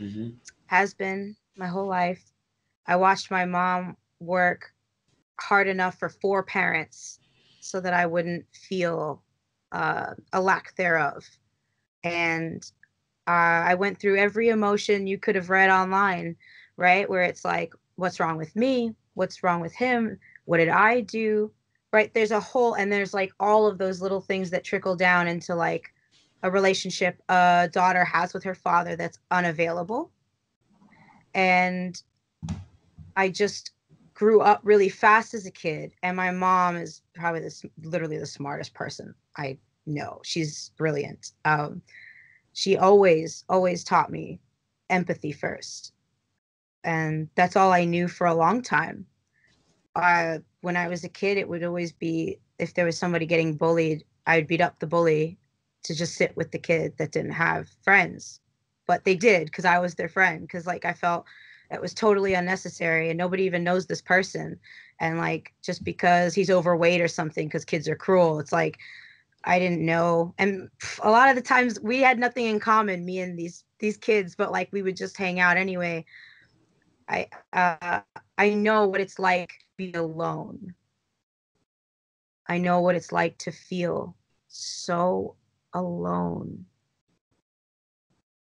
[0.00, 0.30] mm-hmm.
[0.66, 2.22] has been my whole life.
[2.86, 4.72] I watched my mom work
[5.40, 7.18] hard enough for four parents
[7.60, 9.22] so that I wouldn't feel
[9.72, 11.24] uh, a lack thereof.
[12.04, 12.64] And
[13.26, 16.36] uh, I went through every emotion you could have read online,
[16.76, 17.08] right?
[17.10, 18.94] Where it's like, what's wrong with me?
[19.14, 20.18] What's wrong with him?
[20.44, 21.50] What did I do?
[21.92, 22.12] Right?
[22.12, 25.54] There's a whole, and there's like all of those little things that trickle down into
[25.54, 25.92] like
[26.42, 30.10] a relationship a daughter has with her father that's unavailable.
[31.34, 32.00] And
[33.16, 33.72] I just
[34.14, 35.92] grew up really fast as a kid.
[36.02, 40.20] And my mom is probably this literally the smartest person I know.
[40.24, 41.32] She's brilliant.
[41.44, 41.82] Um,
[42.52, 44.40] she always, always taught me
[44.88, 45.92] empathy first.
[46.84, 49.06] And that's all I knew for a long time.
[49.96, 53.54] Uh, when I was a kid, it would always be if there was somebody getting
[53.54, 55.38] bullied, I'd beat up the bully
[55.84, 58.40] to just sit with the kid that didn't have friends.
[58.86, 60.42] But they did because I was their friend.
[60.42, 61.24] Because like I felt
[61.70, 64.58] it was totally unnecessary and nobody even knows this person.
[65.00, 68.78] And like just because he's overweight or something, because kids are cruel, it's like
[69.44, 70.34] I didn't know.
[70.38, 70.68] And
[71.02, 74.34] a lot of the times we had nothing in common, me and these these kids,
[74.34, 76.04] but like we would just hang out anyway.
[77.08, 78.00] I uh,
[78.38, 80.74] I know what it's like to be alone.
[82.46, 84.16] I know what it's like to feel
[84.48, 85.36] so
[85.72, 86.66] alone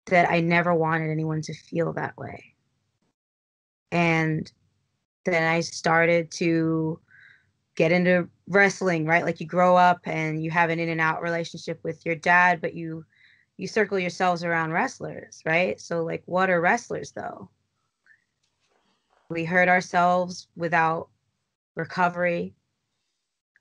[0.05, 2.55] that I never wanted anyone to feel that way.
[3.91, 4.51] And
[5.25, 6.99] then I started to
[7.75, 9.25] get into wrestling, right?
[9.25, 12.61] Like you grow up and you have an in and out relationship with your dad,
[12.61, 13.05] but you
[13.57, 15.79] you circle yourselves around wrestlers, right?
[15.79, 17.49] So like what are wrestlers though?
[19.31, 21.09] We hurt ourselves without
[21.75, 22.53] recovery.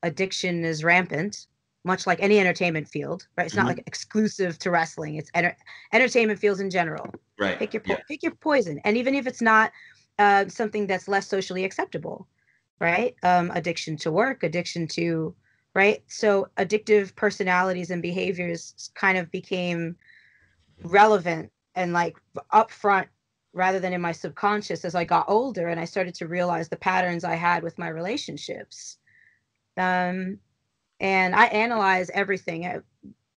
[0.03, 1.47] Addiction is rampant,
[1.85, 3.45] much like any entertainment field, right?
[3.45, 3.67] It's mm-hmm.
[3.67, 5.15] not like exclusive to wrestling.
[5.15, 5.57] It's enter-
[5.93, 7.07] entertainment fields in general.
[7.39, 7.59] Right.
[7.59, 8.01] Pick your po- yeah.
[8.09, 9.71] pick your poison, and even if it's not
[10.19, 12.27] uh, something that's less socially acceptable,
[12.81, 13.15] right?
[13.23, 15.35] Um, addiction to work, addiction to,
[15.75, 16.03] right?
[16.09, 19.97] So addictive personalities and behaviors kind of became
[20.83, 22.17] relevant and like
[22.53, 23.07] upfront
[23.53, 26.77] rather than in my subconscious as I got older and I started to realize the
[26.77, 28.99] patterns I had with my relationships.
[29.77, 30.39] Um,
[31.01, 32.67] and I analyze everything.
[32.67, 32.81] Uh,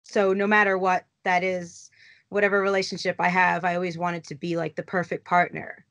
[0.03, 1.91] so no matter what that is,
[2.29, 5.87] whatever relationship I have, I always wanted to be like the perfect partner.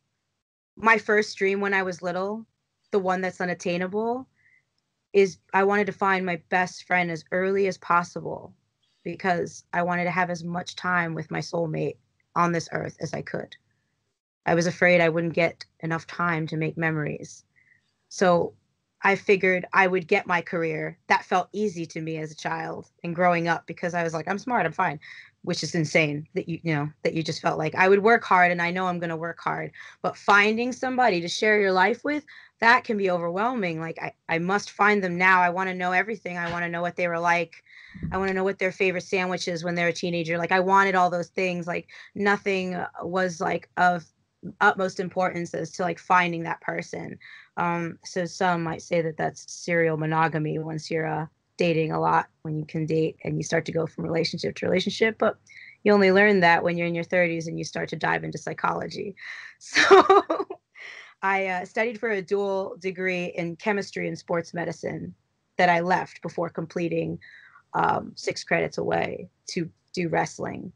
[0.76, 2.46] My first dream when I was little
[2.92, 4.28] the one that's unattainable
[5.14, 8.54] is I wanted to find my best friend as early as possible
[9.04, 11.98] because I wanted to have as much time with my soulmate
[12.36, 13.56] on this earth as I could.
[14.46, 17.44] I was afraid I wouldn't get enough time to make memories.
[18.10, 18.54] So
[19.04, 20.98] I figured I would get my career.
[21.08, 24.28] That felt easy to me as a child and growing up because I was like,
[24.28, 25.00] I'm smart, I'm fine,
[25.44, 28.24] which is insane that you, you know, that you just felt like I would work
[28.24, 29.72] hard and I know I'm going to work hard.
[30.04, 32.24] But finding somebody to share your life with,
[32.60, 33.80] that can be overwhelming.
[33.80, 35.42] Like I, I must find them now.
[35.42, 36.38] I want to know everything.
[36.38, 37.64] I want to know what they were like.
[38.12, 40.38] I want to know what their favorite sandwich is when they're a teenager.
[40.38, 41.66] Like I wanted all those things.
[41.66, 44.06] Like nothing was like of
[44.60, 47.18] utmost importance as to like finding that person.
[47.58, 51.26] Um, so some might say that that's serial monogamy once you're uh,
[51.58, 54.66] dating a lot, when you can date and you start to go from relationship to
[54.66, 55.18] relationship.
[55.18, 55.38] But
[55.84, 58.38] you only learn that when you're in your 30s and you start to dive into
[58.38, 59.16] psychology.
[59.64, 60.48] So
[61.22, 65.14] I uh, studied for a dual degree in chemistry and sports medicine
[65.58, 67.20] that I left before completing
[67.76, 70.72] um, six credits away to do wrestling.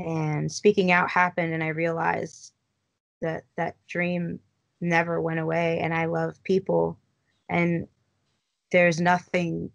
[0.00, 2.52] And speaking out happened, and I realized
[3.26, 4.40] that that dream
[4.80, 5.78] never went away.
[5.80, 6.98] And I love people,
[7.48, 7.86] and
[8.72, 9.70] there's nothing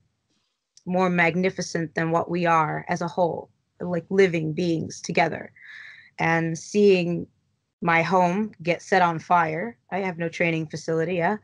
[0.86, 3.50] more magnificent than what we are as a whole,
[3.80, 5.52] like living beings together.
[6.18, 7.28] And seeing
[7.82, 9.78] my home get set on fire.
[9.92, 11.38] I have no training facility, yeah.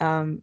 [0.00, 0.42] Um,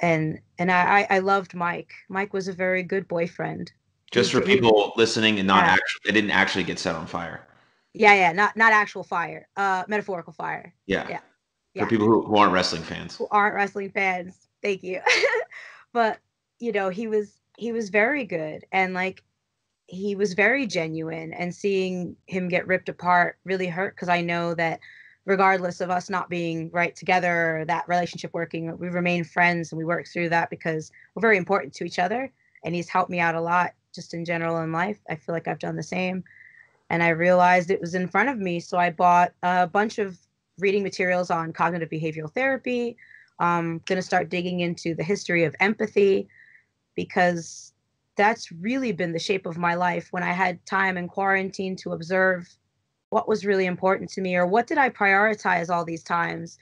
[0.00, 1.92] and and I I loved Mike.
[2.08, 3.72] Mike was a very good boyfriend.
[4.10, 5.72] Just for people listening and not yeah.
[5.72, 7.46] actually, it didn't actually get set on fire.
[7.92, 10.74] Yeah, yeah, not not actual fire, uh, metaphorical fire.
[10.86, 11.20] Yeah,
[11.74, 11.82] yeah.
[11.82, 13.16] For people who, who aren't wrestling fans.
[13.16, 15.00] Who aren't wrestling fans, thank you.
[15.92, 16.18] but
[16.58, 19.22] you know, he was he was very good, and like
[19.90, 24.54] he was very genuine and seeing him get ripped apart really hurt because I know
[24.54, 24.78] that
[25.24, 29.78] regardless of us not being right together or that relationship working, we remain friends and
[29.78, 32.32] we work through that because we're very important to each other.
[32.64, 34.98] And he's helped me out a lot just in general in life.
[35.08, 36.22] I feel like I've done the same.
[36.90, 38.60] And I realized it was in front of me.
[38.60, 40.18] So I bought a bunch of
[40.58, 42.96] reading materials on cognitive behavioral therapy.
[43.38, 46.28] I'm going to start digging into the history of empathy
[46.94, 47.72] because
[48.16, 51.92] that's really been the shape of my life when I had time in quarantine to
[51.92, 52.48] observe
[53.08, 56.58] what was really important to me or what did I prioritize all these times.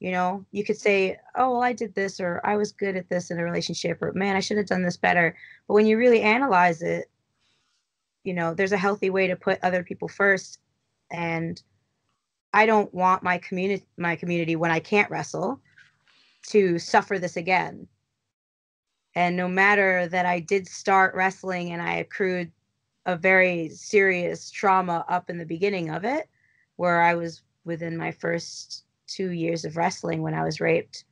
[0.00, 3.08] You know, you could say, oh, well, I did this or I was good at
[3.08, 5.36] this in a relationship or man, I should have done this better.
[5.68, 7.08] But when you really analyze it,
[8.26, 10.58] you know, there's a healthy way to put other people first.
[11.12, 11.62] And
[12.52, 15.60] I don't want my community my community when I can't wrestle
[16.48, 17.86] to suffer this again.
[19.14, 22.50] And no matter that I did start wrestling and I accrued
[23.06, 26.28] a very serious trauma up in the beginning of it,
[26.74, 31.04] where I was within my first two years of wrestling when I was raped.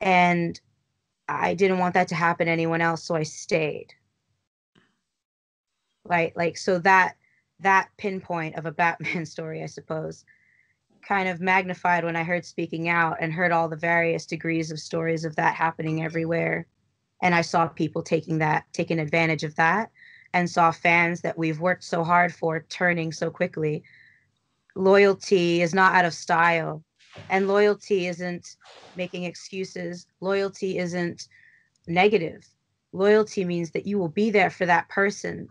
[0.00, 0.60] And
[1.28, 3.94] I didn't want that to happen to anyone else, so I stayed.
[6.08, 6.36] Right?
[6.36, 7.16] Like so that
[7.60, 10.24] that pinpoint of a Batman story, I suppose,
[11.02, 14.78] kind of magnified when I heard speaking out and heard all the various degrees of
[14.78, 16.66] stories of that happening everywhere.
[17.22, 19.90] And I saw people taking that, taking advantage of that,
[20.32, 23.82] and saw fans that we've worked so hard for turning so quickly.
[24.76, 26.84] Loyalty is not out of style,
[27.30, 28.56] and loyalty isn't
[28.94, 30.06] making excuses.
[30.20, 31.28] Loyalty isn't
[31.86, 32.46] negative.
[32.92, 35.48] Loyalty means that you will be there for that person.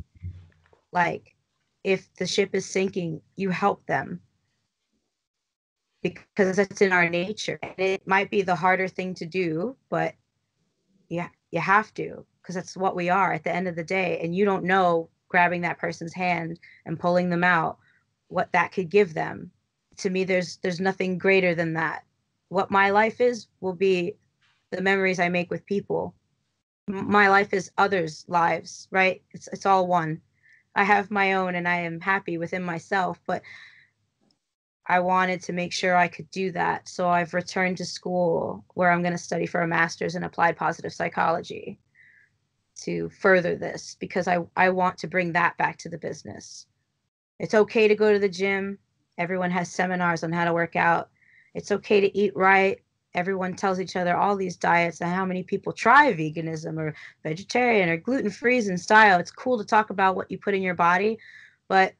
[0.91, 1.35] Like,
[1.83, 4.21] if the ship is sinking, you help them
[6.01, 7.59] because that's in our nature.
[7.61, 10.15] And it might be the harder thing to do, but
[11.09, 14.19] yeah, you have to because that's what we are at the end of the day.
[14.21, 17.77] And you don't know grabbing that person's hand and pulling them out
[18.29, 19.51] what that could give them.
[19.97, 22.03] To me, there's there's nothing greater than that.
[22.49, 24.15] What my life is will be
[24.71, 26.13] the memories I make with people.
[26.87, 29.21] My life is others' lives, right?
[29.31, 30.21] It's it's all one.
[30.77, 33.41] I have my own and I am happy within myself, but
[34.85, 36.87] I wanted to make sure I could do that.
[36.87, 40.55] So I've returned to school where I'm going to study for a master's in applied
[40.55, 41.79] positive psychology
[42.83, 46.67] to further this because I, I want to bring that back to the business.
[47.39, 48.77] It's okay to go to the gym.
[49.17, 51.09] Everyone has seminars on how to work out.
[51.55, 52.79] It's okay to eat right.
[53.17, 56.93] Everyone tells each other all these diets and how many people try veganism or
[57.23, 59.19] vegetarian or gluten free in style.
[59.19, 61.17] It's cool to talk about what you put in your body,
[61.67, 61.95] but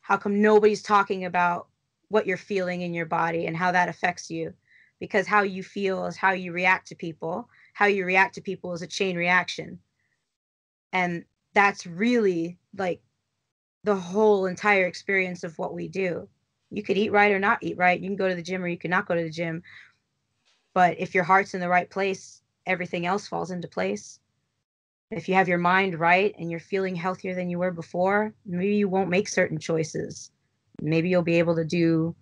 [0.00, 1.66] how come nobody's talking about
[2.08, 4.54] what you're feeling in your body and how that affects you?
[5.00, 7.48] Because how you feel is how you react to people.
[7.72, 9.80] How you react to people is a chain reaction.
[10.92, 13.02] And that's really like
[13.82, 16.28] the whole entire experience of what we do.
[16.70, 18.00] You could eat right or not eat right.
[18.00, 19.64] You can go to the gym or you can not go to the gym
[20.74, 24.20] but if your heart's in the right place everything else falls into place.
[25.10, 28.76] If you have your mind right and you're feeling healthier than you were before maybe
[28.76, 30.30] you won't make certain choices.
[30.80, 32.14] Maybe you'll be able to do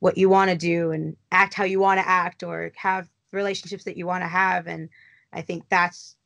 [0.00, 3.84] what you want to do and act how you want to act or have relationships
[3.84, 4.88] that you want to have and
[5.32, 6.16] i think that's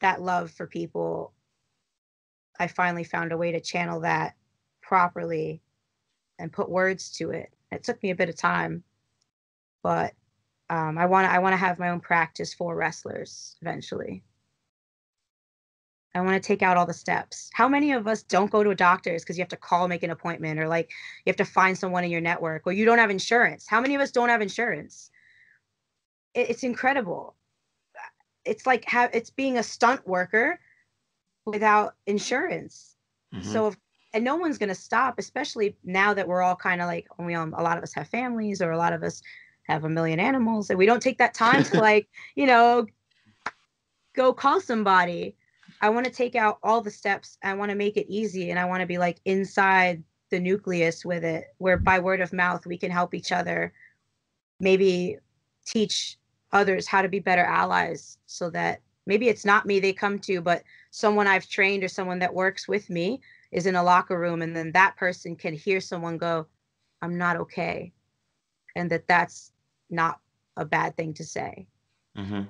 [0.00, 1.32] that love for people
[2.58, 4.34] i finally found a way to channel that
[4.80, 5.60] properly
[6.38, 7.50] and put words to it.
[7.70, 8.82] It took me a bit of time
[9.82, 10.14] but
[10.70, 14.22] um, i want to i want to have my own practice for wrestlers eventually
[16.16, 17.50] I want to take out all the steps.
[17.52, 20.02] How many of us don't go to a doctor's because you have to call, make
[20.02, 20.90] an appointment, or like
[21.24, 23.66] you have to find someone in your network, or you don't have insurance?
[23.68, 25.10] How many of us don't have insurance?
[26.32, 27.36] It, it's incredible.
[28.46, 30.58] It's like have it's being a stunt worker
[31.44, 32.96] without insurance.
[33.34, 33.52] Mm-hmm.
[33.52, 33.76] So, if,
[34.14, 37.34] and no one's going to stop, especially now that we're all kind of like we
[37.34, 39.20] all, a lot of us have families, or a lot of us
[39.66, 42.86] have a million animals, and we don't take that time to like you know
[44.14, 45.36] go call somebody
[45.80, 47.38] I want to take out all the steps.
[47.42, 51.04] I want to make it easy and I want to be like inside the nucleus
[51.04, 53.72] with it, where by word of mouth we can help each other,
[54.58, 55.18] maybe
[55.66, 56.18] teach
[56.52, 60.40] others how to be better allies so that maybe it's not me they come to,
[60.40, 63.20] but someone I've trained or someone that works with me
[63.52, 66.46] is in a locker room and then that person can hear someone go,
[67.02, 67.92] I'm not okay.
[68.74, 69.52] And that that's
[69.90, 70.20] not
[70.56, 71.66] a bad thing to say.
[72.16, 72.42] Mm-hmm.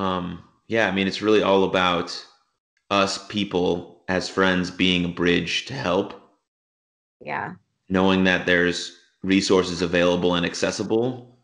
[0.00, 2.24] Um, yeah, I mean, it's really all about
[2.90, 6.14] us people as friends being a bridge to help.
[7.20, 7.54] Yeah.
[7.88, 11.38] Knowing that there's resources available and accessible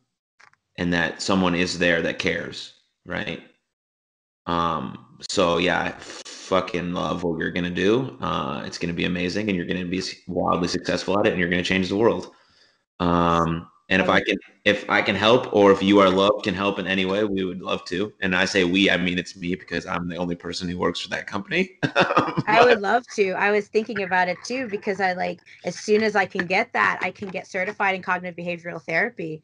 [0.79, 2.75] and that someone is there that cares,
[3.07, 3.43] right?
[4.47, 8.17] Um, so yeah, I fucking love what you're gonna do.
[8.21, 11.49] Uh, it's gonna be amazing, and you're gonna be wildly successful at it, and you're
[11.49, 12.33] gonna change the world.
[13.01, 16.55] Um, and if I can, if I can help, or if you are loved can
[16.55, 18.13] help in any way, we would love to.
[18.23, 21.01] And I say we, I mean it's me because I'm the only person who works
[21.01, 21.79] for that company.
[22.47, 23.33] I would love to.
[23.33, 26.73] I was thinking about it too because I like as soon as I can get
[26.73, 29.43] that, I can get certified in cognitive behavioral therapy,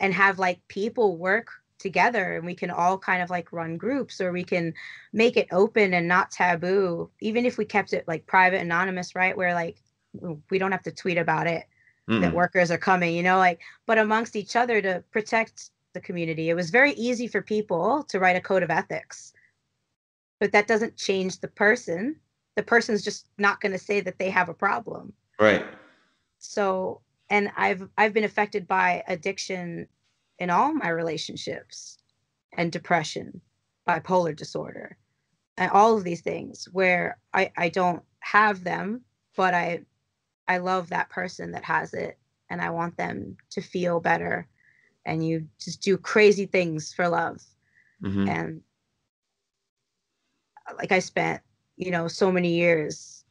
[0.00, 1.48] and have like people work
[1.78, 4.72] together and we can all kind of like run groups or we can
[5.12, 9.34] make it open and not taboo even if we kept it like private anonymous right
[9.34, 9.78] where like
[10.50, 11.64] we don't have to tweet about it
[12.10, 12.20] mm.
[12.20, 16.50] that workers are coming you know like but amongst each other to protect the community
[16.50, 19.32] it was very easy for people to write a code of ethics.
[20.38, 22.16] But that doesn't change the person.
[22.56, 25.12] The person's just not going to say that they have a problem.
[25.38, 25.64] Right.
[26.38, 29.86] So and i've i've been affected by addiction
[30.40, 31.98] in all my relationships
[32.56, 33.40] and depression,
[33.86, 34.96] bipolar disorder,
[35.56, 39.02] and all of these things where I, I don't have them,
[39.36, 39.82] but I
[40.50, 44.48] I love that person that has it and I want them to feel better.
[45.06, 47.40] And you just do crazy things for love.
[48.02, 48.28] Mm-hmm.
[48.28, 48.60] And
[50.76, 51.40] like I spent,
[51.76, 53.24] you know, so many years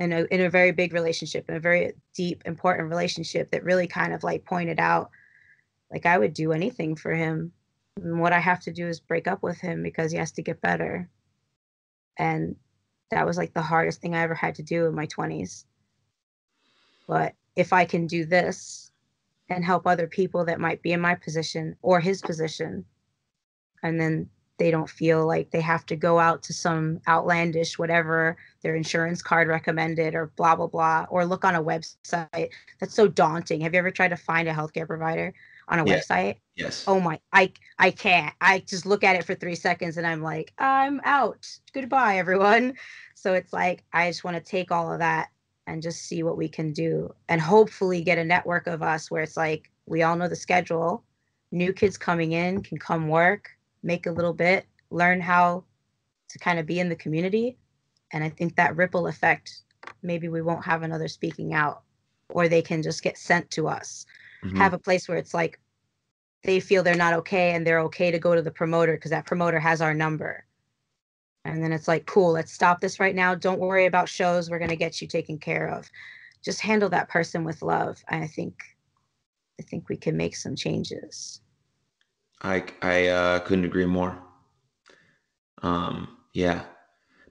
[0.00, 3.86] in a in a very big relationship, in a very deep, important relationship that really
[3.86, 5.10] kind of like pointed out
[5.92, 7.52] like I would do anything for him.
[8.02, 10.42] And what I have to do is break up with him because he has to
[10.42, 11.08] get better.
[12.18, 12.56] And
[13.12, 15.66] that was like the hardest thing I ever had to do in my 20s.
[17.06, 18.90] But if I can do this
[19.48, 22.84] and help other people that might be in my position or his position,
[23.82, 24.28] and then
[24.58, 29.22] they don't feel like they have to go out to some outlandish whatever their insurance
[29.22, 33.72] card recommended or blah blah blah or look on a website that's so daunting have
[33.72, 35.32] you ever tried to find a healthcare provider
[35.70, 36.06] on a yes.
[36.06, 36.36] website.
[36.56, 36.84] Yes.
[36.86, 38.34] Oh my, I I can't.
[38.40, 41.48] I just look at it for three seconds and I'm like, I'm out.
[41.72, 42.74] Goodbye, everyone.
[43.14, 45.28] So it's like I just want to take all of that
[45.70, 49.22] and just see what we can do and hopefully get a network of us where
[49.22, 51.04] it's like we all know the schedule.
[51.52, 53.50] New kids coming in can come work,
[53.82, 55.64] make a little bit, learn how
[56.28, 57.56] to kind of be in the community.
[58.12, 59.62] And I think that ripple effect,
[60.02, 61.82] maybe we won't have another speaking out
[62.28, 64.06] or they can just get sent to us
[64.44, 64.56] mm-hmm.
[64.56, 65.58] have a place where it's like
[66.42, 69.26] they feel they're not okay and they're okay to go to the promoter because that
[69.26, 70.44] promoter has our number.
[71.44, 73.34] And then it's like, cool, let's stop this right now.
[73.34, 74.50] Don't worry about shows.
[74.50, 75.90] We're going to get you taken care of.
[76.42, 78.02] Just handle that person with love.
[78.08, 78.62] I think
[79.58, 81.40] I think we can make some changes.
[82.42, 84.18] I I uh, couldn't agree more.
[85.62, 86.62] Um, yeah,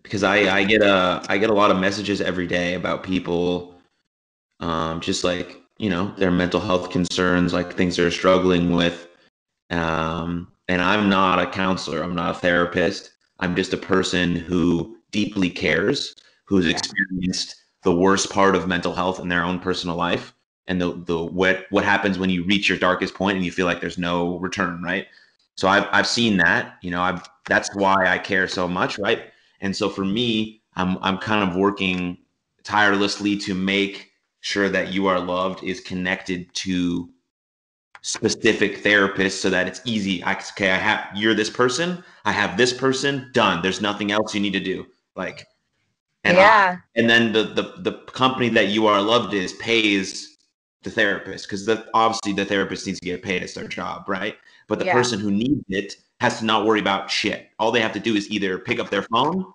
[0.04, 3.80] because I I get a I get a lot of messages every day about people,
[4.60, 9.08] um, just like you know their mental health concerns like things they're struggling with
[9.72, 14.98] um, and i'm not a counselor i'm not a therapist i'm just a person who
[15.12, 16.16] deeply cares
[16.50, 20.34] who's experienced the worst part of mental health in their own personal life.
[20.68, 23.66] And the the what what happens when you reach your darkest point and you feel
[23.66, 25.08] like there's no return right?
[25.56, 29.32] So i've i've seen that you know i've that's why i care so much right?
[29.62, 32.18] And so for me i'm i'm kind of working
[32.64, 34.12] tirelessly to make
[34.42, 37.10] sure that you are loved is connected to
[38.02, 40.24] specific therapist so that it's easy.
[40.24, 42.04] I, okay, I have you're this person.
[42.26, 43.30] I have this person.
[43.34, 43.62] Done.
[43.62, 44.86] There's nothing else you need to do.
[45.16, 45.48] Like,
[46.24, 46.78] and yeah.
[46.78, 50.38] I, and then the the the company that you are loved is pays
[50.84, 53.44] the therapist because the obviously the therapist needs to get paid.
[53.44, 54.36] It's their job, right?
[54.68, 54.94] But the yeah.
[54.94, 57.50] person who needs it has to not worry about shit.
[57.60, 59.46] All they have to do is either pick up their phone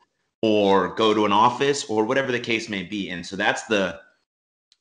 [0.42, 3.10] or go to an office or whatever the case may be.
[3.10, 4.00] And so that's the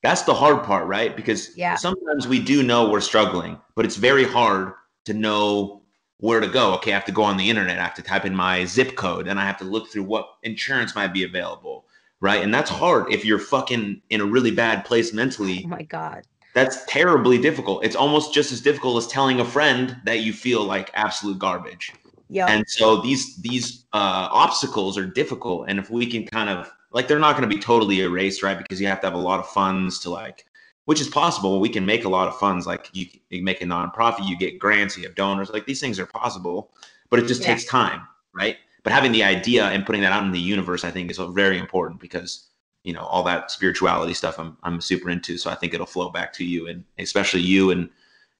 [0.04, 1.16] that's the hard part, right?
[1.16, 1.76] Because yeah.
[1.76, 4.74] sometimes we do know we're struggling, but it's very hard
[5.06, 5.82] to know
[6.20, 6.74] where to go.
[6.76, 7.80] Okay, I have to go on the internet.
[7.80, 10.28] I have to type in my zip code and I have to look through what
[10.44, 11.86] insurance might be available,
[12.20, 12.44] right?
[12.44, 15.64] And that's hard if you're fucking in a really bad place mentally.
[15.66, 16.24] Oh my God.
[16.54, 17.84] That's terribly difficult.
[17.84, 21.94] It's almost just as difficult as telling a friend that you feel like absolute garbage.
[22.30, 22.48] Yeah.
[22.48, 27.08] And so these these uh, obstacles are difficult, and if we can kind of like
[27.08, 28.58] they're not going to be totally erased, right?
[28.58, 30.46] Because you have to have a lot of funds to like,
[30.86, 31.60] which is possible.
[31.60, 32.66] We can make a lot of funds.
[32.66, 35.50] Like you, you make a nonprofit, you get grants, you have donors.
[35.50, 36.72] Like these things are possible,
[37.10, 37.48] but it just yeah.
[37.48, 38.58] takes time, right?
[38.84, 41.58] But having the idea and putting that out in the universe, I think, is very
[41.58, 42.48] important because
[42.84, 45.38] you know all that spirituality stuff I'm I'm super into.
[45.38, 47.90] So I think it'll flow back to you and especially you and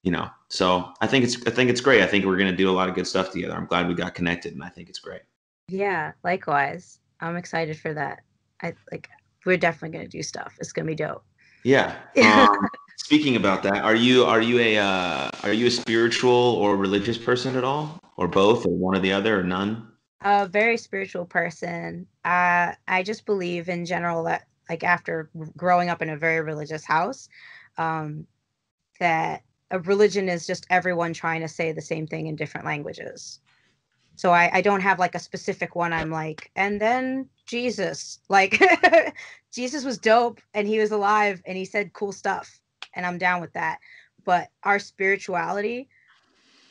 [0.02, 0.28] you know.
[0.48, 2.02] So I think it's I think it's great.
[2.02, 3.54] I think we're gonna do a lot of good stuff together.
[3.54, 5.22] I'm glad we got connected, and I think it's great.
[5.68, 7.00] Yeah, likewise.
[7.20, 8.22] I'm excited for that.
[8.62, 9.08] I like
[9.44, 10.56] we're definitely gonna do stuff.
[10.60, 11.24] It's gonna be dope.
[11.64, 11.96] Yeah.
[12.22, 16.76] Um, speaking about that, are you are you a uh, are you a spiritual or
[16.76, 19.90] religious person at all, or both, or one or the other, or none?
[20.20, 22.06] A very spiritual person.
[22.22, 26.84] Uh, I just believe in general that like after growing up in a very religious
[26.84, 27.30] house,
[27.78, 28.26] um,
[29.00, 33.40] that a religion is just everyone trying to say the same thing in different languages.
[34.16, 35.92] So I, I don't have like a specific one.
[35.92, 38.60] I'm like, and then Jesus, like
[39.52, 42.60] Jesus was dope and he was alive and he said cool stuff
[42.94, 43.78] and I'm down with that.
[44.24, 45.88] But our spirituality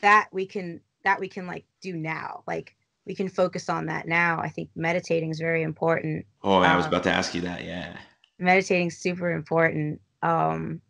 [0.02, 4.08] that we can that we can like do now like we can focus on that
[4.08, 7.42] now i think meditating is very important Oh, I was Um, about to ask you
[7.42, 7.64] that.
[7.64, 7.96] Yeah.
[8.38, 10.82] meditating super important um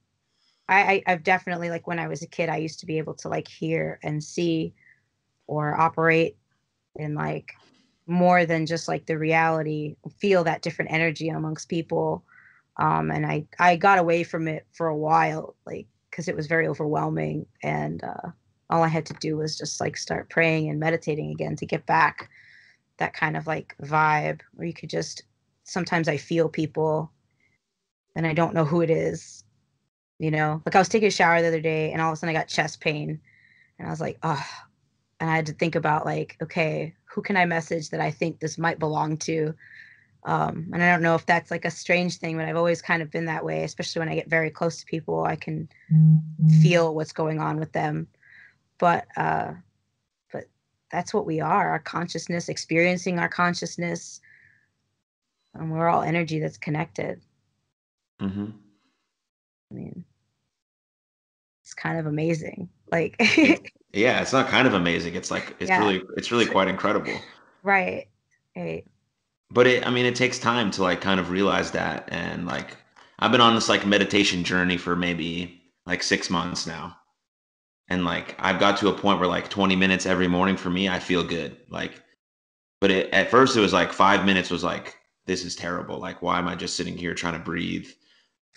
[0.67, 3.13] I, I i've definitely like when i was a kid i used to be able
[3.15, 4.73] to like hear and see
[5.47, 6.37] or operate
[6.95, 7.53] in like
[8.07, 12.23] more than just like the reality feel that different energy amongst people
[12.77, 16.47] um and i i got away from it for a while like because it was
[16.47, 18.29] very overwhelming and uh
[18.69, 21.85] all i had to do was just like start praying and meditating again to get
[21.85, 22.29] back
[22.97, 25.23] that kind of like vibe where you could just
[25.63, 27.11] sometimes i feel people
[28.15, 29.43] and I don't know who it is.
[30.19, 32.15] You know, like I was taking a shower the other day and all of a
[32.17, 33.19] sudden I got chest pain
[33.77, 34.45] and I was like, oh,
[35.19, 38.39] and I had to think about like, okay, who can I message that I think
[38.39, 39.53] this might belong to?
[40.23, 43.03] Um, and I don't know if that's like a strange thing, but I've always kind
[43.03, 45.69] of been that way, especially when I get very close to people, I can
[46.61, 48.07] feel what's going on with them.
[48.79, 49.53] But, uh,
[50.31, 50.45] but
[50.91, 54.19] that's what we are, our consciousness, experiencing our consciousness.
[55.53, 57.21] And we're all energy that's connected.
[58.19, 58.47] Mm-hmm.
[59.71, 60.03] I mean,
[61.61, 62.69] it's kind of amazing.
[62.91, 63.17] Like,
[63.93, 65.15] Yeah, it's not kind of amazing.
[65.15, 65.77] It's like it's Yeah.
[65.77, 67.23] really it's really quite incredible.
[67.63, 68.07] right,
[68.55, 68.85] right,
[69.51, 72.75] But it I mean it takes time to like kind of realize that and like
[73.19, 76.97] I've been on this like meditation journey for maybe like 6 months now.
[77.89, 80.89] And like I've got to a point where like 20 minutes every morning for me
[80.89, 81.57] I feel good.
[81.69, 82.01] Like
[82.81, 85.99] but it, at first it was like 5 minutes was like this is terrible.
[85.99, 87.87] Like why am I just sitting here trying to breathe?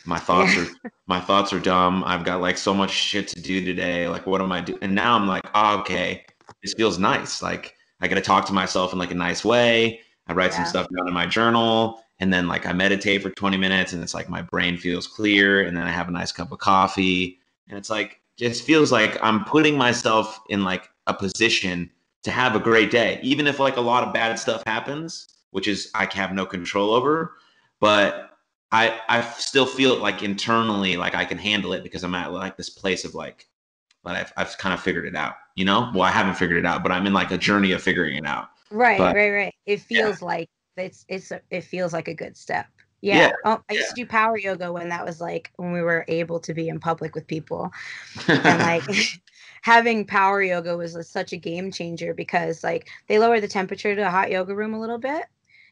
[0.05, 0.65] My thoughts Yeah.
[0.85, 2.03] are my thoughts are dumb.
[2.05, 4.09] I've got like so much shit to do today.
[4.09, 4.79] Like what am I doing?
[4.83, 6.25] And now I'm like, oh, okay,
[6.63, 7.43] this feels nice.
[7.43, 10.01] Like I got to talk to myself in like a nice way.
[10.29, 13.57] I write some stuff down in my journal and then like I meditate for 20
[13.57, 16.51] minutes and it's like my brain feels clear and then I have a nice cup
[16.51, 17.39] of coffee
[17.69, 21.91] and it's like just feels like I'm putting myself in like a position
[22.25, 25.69] to have a great day even if like a lot of bad stuff happens which
[25.69, 27.35] is I have no control over
[27.79, 28.36] but
[28.73, 32.57] I I still feel like internally like I can handle it because I'm at like
[32.57, 33.47] this place of like
[34.05, 36.67] but I've I've kind of figured it out you know well I haven't figured it
[36.67, 39.55] out but I'm in like a journey of figuring it out right, But- right, right.
[39.67, 40.11] It Yeah.
[40.11, 42.67] feels like it's it's a, it feels like a good step.
[43.03, 43.29] Yeah.
[43.29, 46.05] Yeah, Oh, I used to do power yoga when that was like when we were
[46.09, 47.71] able to be in public with people,
[48.45, 48.89] and like
[49.63, 54.03] having power yoga was such a game changer because like they lower the temperature to
[54.07, 55.25] a hot yoga room a little bit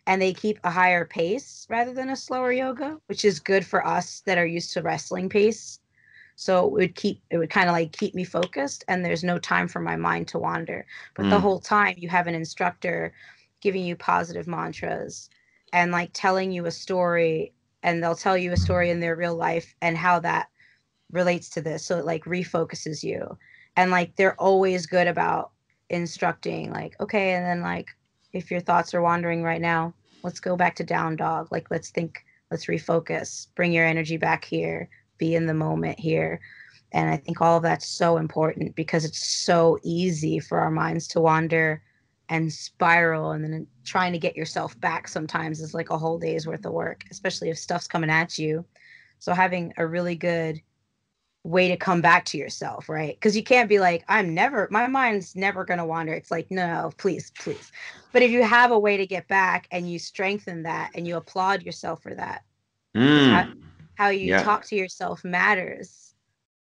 [0.06, 3.86] and they keep a higher pace rather than a slower yoga which is good for
[3.86, 5.80] us that are used to wrestling pace.
[6.36, 9.38] So it would keep it would kind of like keep me focused and there's no
[9.38, 10.86] time for my mind to wander.
[11.14, 11.40] But the Mm.
[11.40, 13.12] whole time you have an instructor
[13.60, 15.30] giving you positive mantras
[15.72, 19.36] and like telling you a story and they'll tell you a story in their real
[19.36, 20.48] life and how that
[21.12, 23.38] relates to this so it like refocuses you.
[23.76, 25.52] And like they're always good about
[25.90, 27.88] instructing like okay and then like
[28.34, 31.48] if your thoughts are wandering right now let's go back to down dog.
[31.52, 33.48] Like let's think let's refocus.
[33.54, 34.88] Bring your energy back here.
[35.18, 36.40] Be in the moment here.
[36.90, 41.08] And i think all of that's so important because it's so easy for our minds
[41.08, 41.82] to wander
[42.28, 46.46] and spiral and then trying to get yourself back sometimes is like a whole day's
[46.46, 48.64] worth of work especially if stuff's coming at you.
[49.18, 50.60] So having a really good
[51.44, 53.14] way to come back to yourself, right?
[53.16, 56.14] Because you can't be like, I'm never, my mind's never going to wander.
[56.14, 57.70] It's like, no, please, please.
[58.12, 61.16] But if you have a way to get back and you strengthen that and you
[61.16, 62.42] applaud yourself for that,
[62.96, 63.54] Mm.
[63.96, 64.42] how you Yeah.
[64.42, 66.14] talk to yourself matters.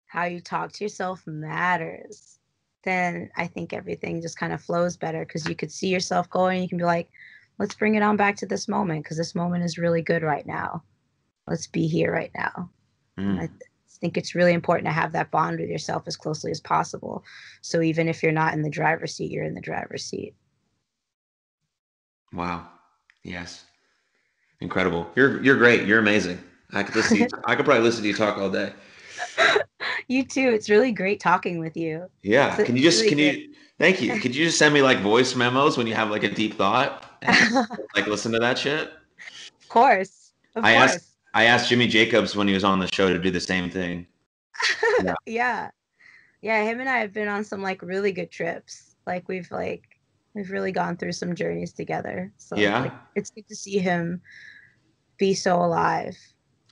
[0.07, 2.39] How you talk to yourself matters.
[2.83, 6.61] Then I think everything just kind of flows better because you could see yourself going.
[6.61, 7.09] You can be like,
[7.57, 10.45] let's bring it on back to this moment because this moment is really good right
[10.45, 10.83] now.
[11.47, 12.69] Let's be here right now.
[13.17, 13.49] Mm.
[13.99, 17.23] Think it's really important to have that bond with yourself as closely as possible.
[17.61, 20.35] So even if you're not in the driver's seat, you're in the driver's seat.
[22.31, 22.67] Wow.
[23.23, 23.65] Yes.
[24.59, 25.09] Incredible.
[25.15, 25.87] You're you're great.
[25.87, 26.39] You're amazing.
[26.73, 27.17] I could listen.
[27.17, 28.73] You, I could probably listen to you talk all day.
[30.09, 30.49] You too.
[30.53, 32.09] It's really great talking with you.
[32.23, 32.55] Yeah.
[32.55, 34.17] It's Can you just really can you thank you.
[34.21, 37.03] Could you just send me like voice memos when you have like a deep thought?
[37.23, 38.91] And, like listen to that shit.
[39.59, 40.31] Of course.
[40.55, 40.91] Of I course.
[40.93, 43.69] asked- I asked Jimmy Jacobs when he was on the show to do the same
[43.69, 44.07] thing.
[45.03, 45.13] Yeah.
[45.27, 45.69] yeah.
[46.41, 48.95] Yeah, him and I have been on some like really good trips.
[49.05, 49.83] Like we've like
[50.33, 52.31] we've really gone through some journeys together.
[52.37, 52.81] So Yeah.
[52.81, 54.21] like, it's good to see him
[55.17, 56.17] be so alive.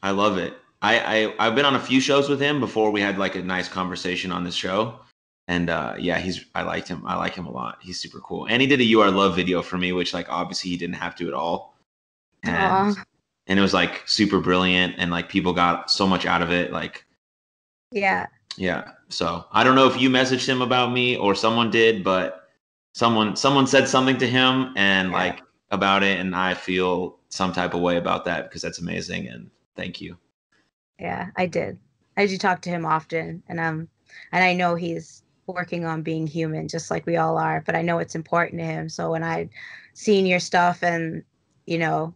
[0.01, 0.53] I love it.
[0.82, 3.41] I, I I've been on a few shows with him before we had like a
[3.41, 4.99] nice conversation on this show.
[5.47, 7.03] And uh yeah, he's I liked him.
[7.06, 7.78] I like him a lot.
[7.82, 8.45] He's super cool.
[8.47, 10.95] And he did a You Are Love video for me, which like obviously he didn't
[10.95, 11.76] have to at all.
[12.43, 13.03] And Aw.
[13.47, 16.71] And it was like super brilliant and like people got so much out of it.
[16.71, 17.05] Like
[17.91, 18.27] Yeah.
[18.57, 18.91] Yeah.
[19.09, 22.49] So I don't know if you messaged him about me or someone did, but
[22.93, 25.17] someone someone said something to him and yeah.
[25.17, 25.41] like
[25.71, 29.49] about it, and I feel some type of way about that because that's amazing and
[29.75, 30.17] thank you.
[30.99, 31.77] Yeah, I did.
[32.17, 33.87] I do talk to him often, and um,
[34.31, 37.61] and I know he's working on being human, just like we all are.
[37.65, 38.89] But I know it's important to him.
[38.89, 39.49] So when I
[39.93, 41.23] seen your stuff, and
[41.65, 42.13] you know,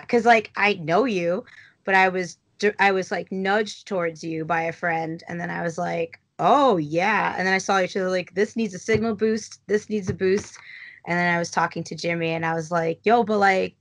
[0.00, 1.44] because like I know you,
[1.84, 2.38] but I was
[2.78, 6.76] I was like nudged towards you by a friend, and then I was like, oh
[6.76, 10.08] yeah, and then I saw each other like this needs a signal boost, this needs
[10.08, 10.58] a boost,
[11.06, 13.76] and then I was talking to Jimmy, and I was like, yo, but like,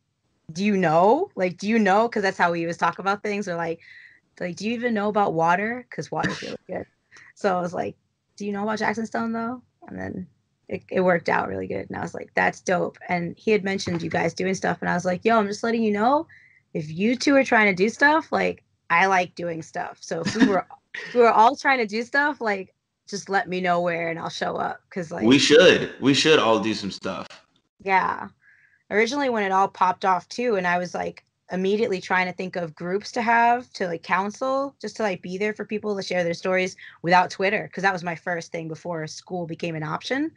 [0.51, 1.30] do you know?
[1.36, 2.08] Like, do you know?
[2.08, 3.47] Because that's how we always talk about things.
[3.47, 3.80] Or like,
[4.39, 5.86] like, do you even know about water?
[5.89, 6.86] Because water's really good.
[7.36, 7.95] So I was like,
[8.38, 9.62] do you know about Jackson Stone though?
[9.88, 10.28] And then
[10.68, 11.88] it, it worked out really good.
[11.89, 12.97] And I was like, that's dope.
[13.07, 14.80] And he had mentioned you guys doing stuff.
[14.82, 16.28] And I was like, yo, I'm just letting you know
[16.74, 19.97] if you two are trying to do stuff, like I like doing stuff.
[20.01, 20.68] So if we were
[21.13, 22.74] we were all trying to do stuff, like
[23.07, 24.82] just let me know where and I'll show up.
[24.89, 25.93] Cause like we should.
[26.01, 27.28] We should all do some stuff.
[27.84, 28.28] Yeah.
[28.89, 32.56] Originally when it all popped off too, and I was like immediately trying to think
[32.56, 36.02] of groups to have to like counsel, just to like be there for people to
[36.02, 39.84] share their stories without Twitter, because that was my first thing before school became an
[39.84, 40.32] option.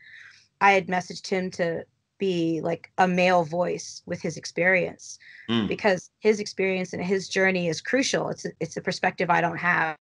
[0.61, 1.85] I had messaged him to
[2.19, 5.69] be like a male voice with his experience mm.
[5.69, 8.29] because his experience and his journey is crucial.
[8.29, 9.97] It's a, it's a perspective I don't have.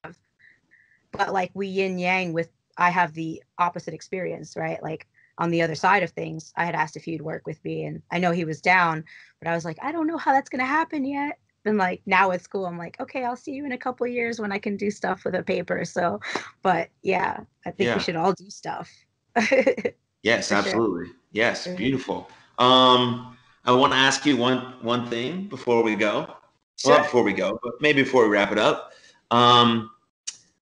[1.12, 4.82] But like we yin yang with I have the opposite experience, right?
[4.82, 5.06] Like
[5.38, 8.02] on the other side of things, I had asked if he'd work with me and
[8.10, 9.04] I know he was down,
[9.40, 11.38] but I was like, I don't know how that's going to happen yet.
[11.64, 14.40] And like now at school, I'm like, okay, I'll see you in a couple years
[14.40, 15.84] when I can do stuff with a paper.
[15.84, 16.20] So,
[16.62, 17.94] but yeah, I think yeah.
[17.96, 18.90] we should all do stuff.
[20.22, 21.06] yes, absolutely.
[21.06, 21.16] Sure.
[21.32, 21.76] Yes, mm-hmm.
[21.76, 22.30] beautiful.
[22.58, 26.34] Um, I want to ask you one one thing before we go.
[26.76, 26.92] Sure.
[26.92, 28.92] Well, before we go, but maybe before we wrap it up.
[29.30, 29.90] Um,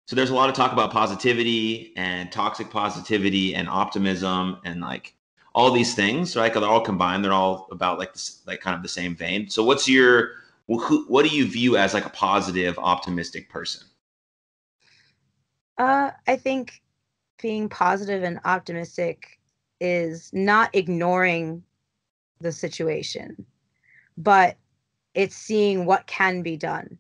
[0.07, 5.14] so there's a lot of talk about positivity and toxic positivity and optimism and like
[5.55, 6.52] all these things, right?
[6.52, 7.24] They're all combined.
[7.24, 9.48] They're all about like this, like kind of the same vein.
[9.48, 10.32] So what's your
[10.66, 13.86] who, what do you view as like a positive, optimistic person?
[15.78, 16.82] Uh, I think
[17.40, 19.38] being positive and optimistic
[19.80, 21.62] is not ignoring
[22.40, 23.44] the situation,
[24.16, 24.57] but
[25.14, 26.98] it's seeing what can be done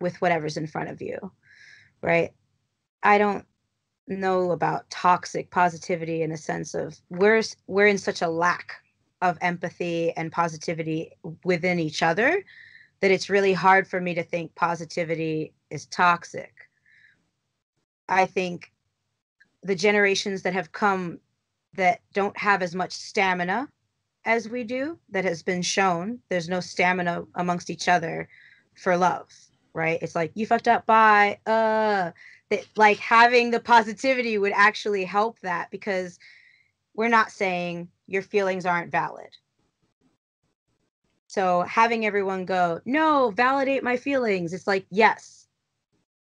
[0.00, 1.32] with whatever's in front of you,
[2.02, 2.32] right?
[3.06, 3.46] I don't
[4.08, 8.72] know about toxic positivity in a sense of we're we're in such a lack
[9.22, 11.12] of empathy and positivity
[11.44, 12.44] within each other
[13.00, 16.52] that it's really hard for me to think positivity is toxic.
[18.08, 18.72] I think
[19.62, 21.20] the generations that have come
[21.74, 23.68] that don't have as much stamina
[24.24, 28.28] as we do that has been shown there's no stamina amongst each other
[28.74, 29.28] for love
[29.74, 32.10] right it's like you fucked up by uh
[32.50, 36.18] that like having the positivity would actually help that because
[36.94, 39.30] we're not saying your feelings aren't valid
[41.28, 45.48] so having everyone go no validate my feelings it's like yes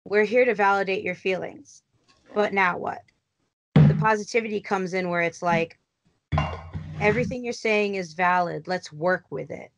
[0.05, 1.83] we're here to validate your feelings
[2.33, 3.01] but now what
[3.75, 5.77] The positivity comes in where it's like
[6.99, 8.67] everything you're saying is valid.
[8.67, 9.71] Let's work with it.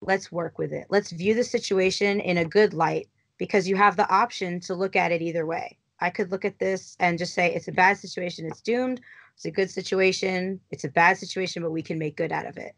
[0.00, 0.86] Let's work with it.
[0.90, 3.08] Let's view the situation in a good light
[3.40, 5.78] because you have the option to look at it either way.
[5.98, 9.00] I could look at this and just say it's a bad situation, it's doomed.
[9.34, 12.58] It's a good situation, it's a bad situation, but we can make good out of
[12.58, 12.74] it.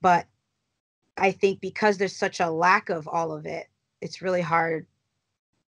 [0.00, 0.24] But
[1.18, 3.68] I think because there's such a lack of all of it,
[4.00, 4.86] it's really hard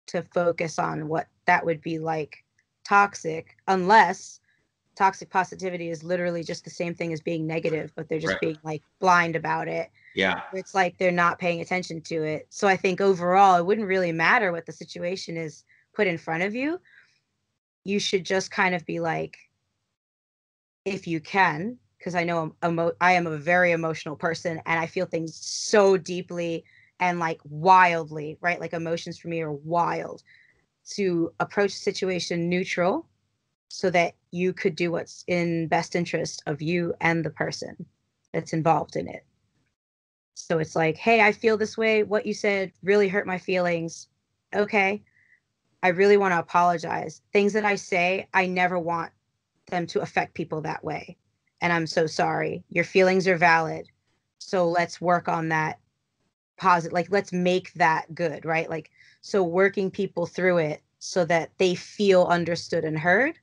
[0.07, 2.43] to focus on what that would be like
[2.83, 4.39] toxic unless
[4.95, 8.41] toxic positivity is literally just the same thing as being negative, but they're just right.
[8.41, 9.89] being like blind about it.
[10.15, 10.41] Yeah.
[10.53, 12.47] It's like they're not paying attention to it.
[12.49, 16.43] So I think overall, it wouldn't really matter what the situation is put in front
[16.43, 16.79] of you.
[17.83, 19.37] You should just kind of be like,
[20.85, 24.85] if you can, because I know emo- I am a very emotional person and I
[24.85, 26.65] feel things so deeply
[26.99, 28.59] and like wildly, right?
[28.59, 30.23] Like emotions for me are wild
[30.91, 33.07] to approach the situation neutral
[33.69, 37.85] so that you could do what's in best interest of you and the person
[38.33, 39.25] that's involved in it.
[40.35, 42.03] So it's like, hey, I feel this way.
[42.03, 44.07] What you said really hurt my feelings.
[44.55, 45.03] Okay.
[45.83, 47.21] I really want to apologize.
[47.33, 49.11] Things that I say, I never want
[49.67, 51.17] them to affect people that way.
[51.61, 52.63] And I'm so sorry.
[52.69, 53.87] Your feelings are valid.
[54.39, 55.79] So let's work on that
[56.57, 56.93] positive.
[56.93, 58.69] Like, let's make that good, right?
[58.69, 63.37] Like, so working people through it so that they feel understood and heard.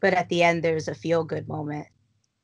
[0.00, 1.86] But at the end, there's a feel good moment.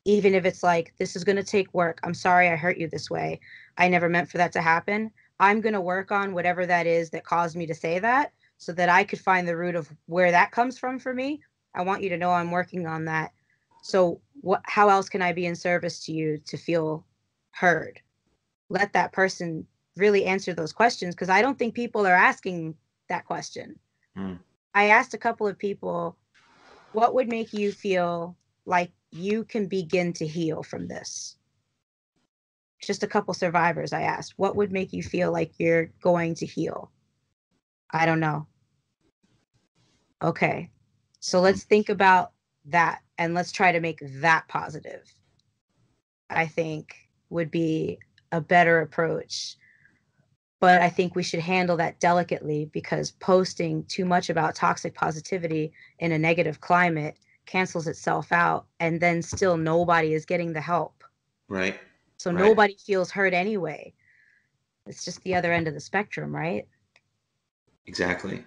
[0.05, 1.99] Even if it's like, this is going to take work.
[2.03, 3.39] I'm sorry I hurt you this way.
[3.77, 5.11] I never meant for that to happen.
[5.39, 8.73] I'm going to work on whatever that is that caused me to say that so
[8.73, 11.41] that I could find the root of where that comes from for me.
[11.73, 13.31] I want you to know I'm working on that.
[13.81, 17.05] So what how else can I be in service to you to feel
[17.51, 18.01] heard?
[18.69, 22.75] Let that person really answer those questions because I don't think people are asking
[23.07, 23.79] that question.
[24.17, 24.39] Mm.
[24.73, 26.17] I asked a couple of people,
[26.91, 28.35] what would make you feel
[28.65, 31.35] like you can begin to heal from this?
[32.81, 36.45] Just a couple survivors I asked, what would make you feel like you're going to
[36.45, 36.91] heal?
[37.91, 38.47] I don't know.
[40.21, 40.69] Okay.
[41.19, 42.31] So let's think about
[42.65, 45.03] that and let's try to make that positive.
[46.29, 46.95] I think
[47.29, 47.99] would be
[48.31, 49.55] a better approach.
[50.59, 55.71] But I think we should handle that delicately because posting too much about toxic positivity
[55.99, 57.17] in a negative climate
[57.49, 61.03] cancels itself out and then still nobody is getting the help.
[61.47, 61.79] Right.
[62.17, 62.39] So Right.
[62.39, 63.93] nobody feels hurt anyway.
[64.85, 66.67] It's just the other end of the spectrum, right?
[67.87, 68.45] Exactly.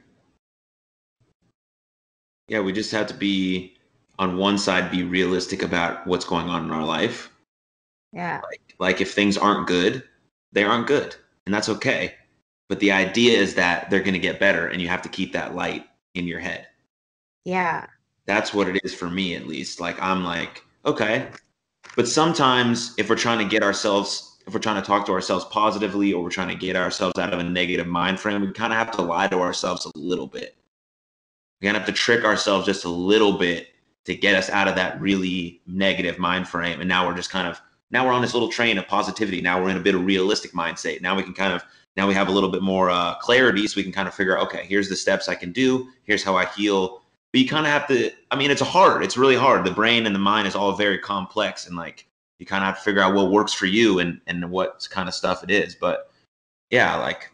[2.47, 3.77] Yeah, we just have to be
[4.19, 7.31] on one side be realistic about what's going on in our life.
[8.13, 8.41] Yeah.
[8.79, 10.05] Like if things aren't good,
[10.53, 12.15] they aren't good, and that's okay.
[12.69, 15.33] But the idea is that they're going to get better and you have to keep
[15.33, 16.69] that light in your head.
[17.45, 17.87] Yeah.
[18.27, 19.81] That's what it is for me at least.
[19.81, 21.29] Like I'm like, okay.
[21.97, 25.45] But sometimes if we're trying to get ourselves if we're trying to talk to ourselves
[25.47, 28.73] positively or we're trying to get ourselves out of a negative mind frame, we kind
[28.73, 30.57] of have to lie to ourselves a little bit.
[31.61, 33.69] We kind of have to trick ourselves just a little bit
[34.05, 36.81] to get us out of that really negative mind frame.
[36.81, 37.61] And now we're just kind of
[37.91, 39.41] now we're on this little train of positivity.
[39.41, 41.03] Now we're in a bit of realistic mindset.
[41.03, 41.63] Now we can kind of
[41.97, 44.37] now we have a little bit more uh, clarity, so we can kind of figure
[44.37, 45.89] out, okay, here's the steps I can do.
[46.05, 47.02] Here's how I heal.
[47.33, 48.11] But you kind of have to.
[48.31, 49.03] I mean, it's hard.
[49.05, 49.65] It's really hard.
[49.65, 52.07] The brain and the mind is all very complex, and like
[52.39, 55.09] you kind of have to figure out what works for you and and what kind
[55.09, 55.75] of stuff it is.
[55.75, 56.11] But
[56.71, 57.31] yeah, like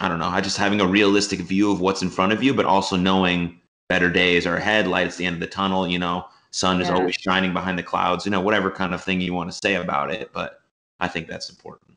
[0.00, 0.28] I don't know.
[0.28, 3.60] I just having a realistic view of what's in front of you, but also knowing
[3.88, 4.86] better days are ahead.
[4.86, 5.88] Light at the end of the tunnel.
[5.88, 8.24] You know, sun is always shining behind the clouds.
[8.24, 10.30] You know, whatever kind of thing you want to say about it.
[10.32, 10.60] But
[11.00, 11.96] I think that's important.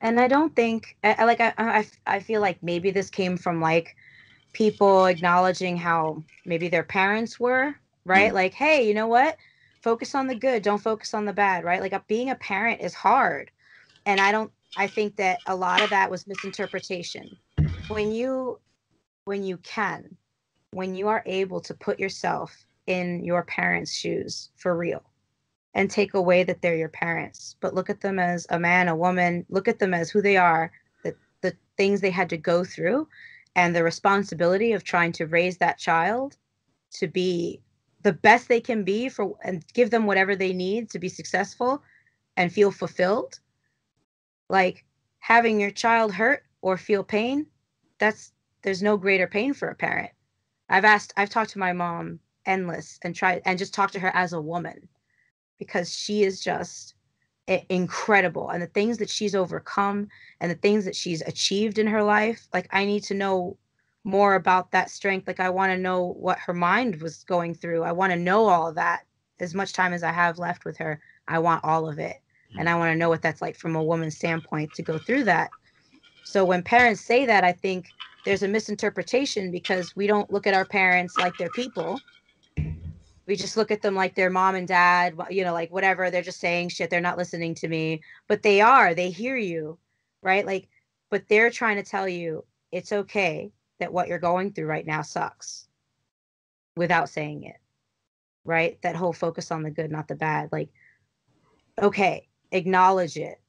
[0.00, 3.36] and I don't think I, I like I, I I feel like maybe this came
[3.36, 3.96] from like
[4.52, 7.74] people acknowledging how maybe their parents were
[8.04, 8.34] right?
[8.34, 9.36] Like hey you know what?
[9.82, 11.80] Focus on the good don't focus on the bad right?
[11.80, 13.50] Like uh, being a parent is hard.
[14.06, 17.36] And I don't I think that a lot of that was misinterpretation.
[17.88, 18.60] When you
[19.24, 20.16] when you can
[20.72, 25.02] when you are able to put yourself in your parents shoes for real
[25.74, 28.96] and take away that they're your parents, but look at them as a man, a
[28.96, 30.72] woman, look at them as who they are,
[31.04, 33.08] the, the things they had to go through,
[33.54, 36.36] and the responsibility of trying to raise that child
[36.92, 37.60] to be
[38.02, 41.82] the best they can be for and give them whatever they need to be successful
[42.36, 43.40] and feel fulfilled.
[44.48, 44.84] Like
[45.18, 47.46] having your child hurt or feel pain,
[47.98, 48.32] that's
[48.62, 50.10] there's no greater pain for a parent.
[50.68, 54.14] I've asked, I've talked to my mom endless and tried and just talked to her
[54.14, 54.88] as a woman
[55.58, 56.94] because she is just
[57.48, 60.08] incredible and the things that she's overcome
[60.40, 63.56] and the things that she's achieved in her life like i need to know
[64.04, 67.82] more about that strength like i want to know what her mind was going through
[67.82, 69.02] i want to know all of that
[69.40, 72.18] as much time as i have left with her i want all of it
[72.56, 72.80] and i mm-hmm.
[72.80, 75.50] want to know what that's like from a woman's standpoint to go through that.
[76.24, 77.88] So when parents say that i think
[78.24, 82.00] there's a misinterpretation because we don't look at our parents like they're people
[83.26, 86.22] we just look at them like their mom and dad you know like whatever they're
[86.22, 89.78] just saying shit they're not listening to me but they are they hear you
[90.22, 90.46] right?
[90.46, 90.68] Like
[91.10, 95.02] but they're trying to tell you it's okay that what you're going through right now
[95.02, 95.68] sucks
[96.76, 97.56] without saying it
[98.44, 98.80] right?
[98.82, 100.70] That whole focus on the good not the bad like
[101.80, 103.40] okay acknowledge it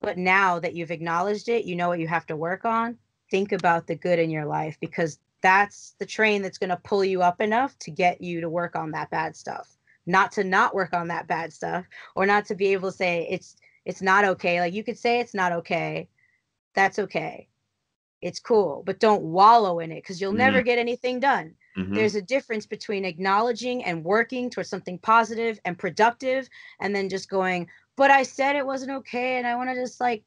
[0.00, 2.96] but now that you've acknowledged it you know what you have to work on?
[3.30, 7.04] Think about the good in your life because that's the train that's going to pull
[7.04, 9.76] you up enough to get you to work on that bad stuff.
[10.06, 11.84] Not to not work on that bad stuff
[12.16, 14.60] or not to be able to say it's it's not okay.
[14.60, 16.08] Like you could say it's not okay.
[16.74, 17.48] That's okay.
[18.20, 21.54] It's cool but don't wallow in it because you'll never get anything done.
[21.76, 21.94] Mhm.
[21.94, 26.48] there's a difference between acknowledging and working towards something positive and productive
[26.80, 27.66] and then just going
[27.96, 30.22] but i said it wasn't okay and i want to just like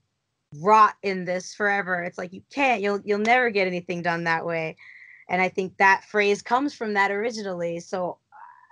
[0.61, 2.03] rot in this forever.
[2.03, 2.81] It's like you can't.
[2.81, 4.75] You'll you'll never get anything done that way
[5.29, 8.17] and i think that phrase comes from that originally so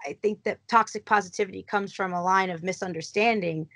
[0.06, 3.68] i think that toxic positivity comes from a line of misunderstanding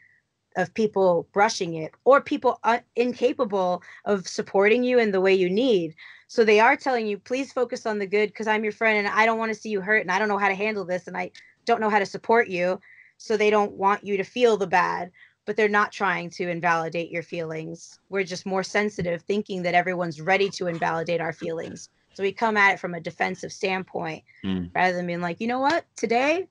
[0.57, 5.49] of people brushing it or people uh, incapable of supporting you in the way you
[5.49, 5.93] need.
[6.27, 9.15] So they are telling you please focus on the good because i'm your friend and
[9.15, 11.07] i don't want to see you hurt and i don't know how to handle this
[11.07, 11.31] and i
[11.65, 12.79] don't know how to support you
[13.17, 15.11] so they don't want you to feel the bad
[15.45, 17.99] but they're not trying to invalidate your feelings.
[18.09, 21.87] We're just more sensitive thinking that everyone's ready to invalidate our feelings
[22.17, 24.71] So we come at it from a defensive standpoint Mm.
[24.73, 26.47] rather than being like, you know what, today,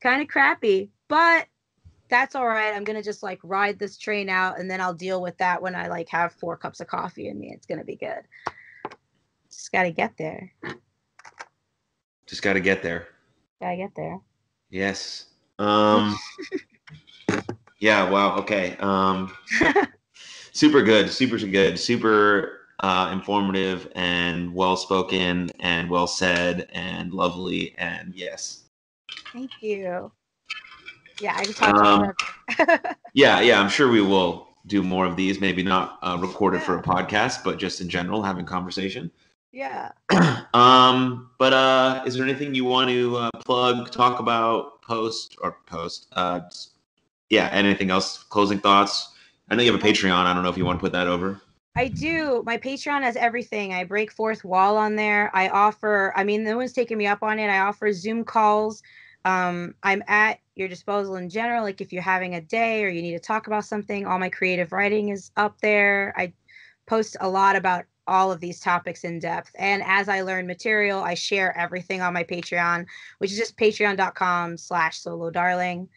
[0.00, 1.48] kind of crappy, but
[2.08, 2.72] that's all right.
[2.72, 5.74] I'm gonna just like ride this train out, and then I'll deal with that when
[5.74, 7.50] I like have four cups of coffee in me.
[7.52, 8.22] It's gonna be good.
[9.50, 10.52] Just gotta get there.
[12.26, 13.08] Just got to get there.
[13.60, 14.20] Gotta get there.
[14.68, 15.24] Yes.
[15.58, 16.16] Um.
[17.80, 18.08] yeah.
[18.08, 18.36] Wow.
[18.36, 18.76] Okay.
[18.78, 19.32] Um.
[20.52, 21.10] super good.
[21.10, 21.80] Super good.
[21.80, 28.62] Super uh, informative and well spoken and well said and lovely and yes.
[29.32, 30.10] Thank you.
[31.20, 32.12] Yeah, I can talk to Um,
[32.58, 32.66] you.
[33.14, 33.40] Yeah.
[33.40, 33.60] Yeah.
[33.60, 35.40] I'm sure we will do more of these.
[35.40, 39.10] Maybe not uh, recorded for a podcast, but just in general, having conversation.
[39.52, 39.90] yeah.
[40.54, 41.30] um.
[41.38, 46.06] But uh, is there anything you want to uh, plug, talk about, post or post?
[46.12, 46.40] Uh,
[47.30, 47.48] yeah.
[47.52, 48.22] Anything else?
[48.24, 49.08] Closing thoughts.
[49.50, 50.12] I know you have a Patreon.
[50.12, 51.40] I don't know if you want to put that over.
[51.80, 52.42] I do.
[52.44, 53.72] My Patreon has everything.
[53.72, 55.30] I break fourth wall on there.
[55.34, 57.48] I offer, I mean, no one's taking me up on it.
[57.48, 58.82] I offer Zoom calls.
[59.24, 61.62] Um, I'm at your disposal in general.
[61.62, 64.28] Like if you're having a day or you need to talk about something, all my
[64.28, 66.12] creative writing is up there.
[66.18, 66.34] I
[66.86, 69.52] post a lot about all of these topics in depth.
[69.54, 72.84] And as I learn material, I share everything on my Patreon,
[73.18, 75.88] which is just patreon.com slash solo darling.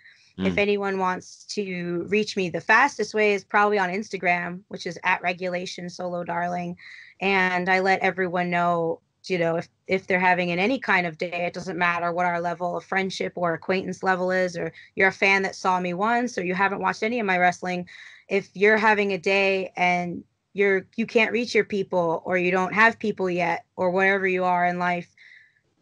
[0.42, 0.58] If Mm.
[0.58, 5.22] anyone wants to reach me, the fastest way is probably on Instagram, which is at
[5.22, 6.78] regulation solo darling.
[7.22, 11.18] And I let everyone know, you know, if if they're having in any kind of
[11.18, 15.08] day, it doesn't matter what our level of friendship or acquaintance level is, or you're
[15.10, 17.88] a fan that saw me once, or you haven't watched any of my wrestling.
[18.28, 20.24] If you're having a day and
[20.54, 24.44] you're you can't reach your people or you don't have people yet or wherever you
[24.44, 25.16] are in life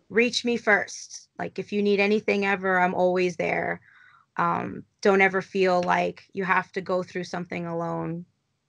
[0.09, 3.81] reach me first like if you need anything ever i'm always there
[4.41, 8.25] um, don't ever feel like you have to go through something alone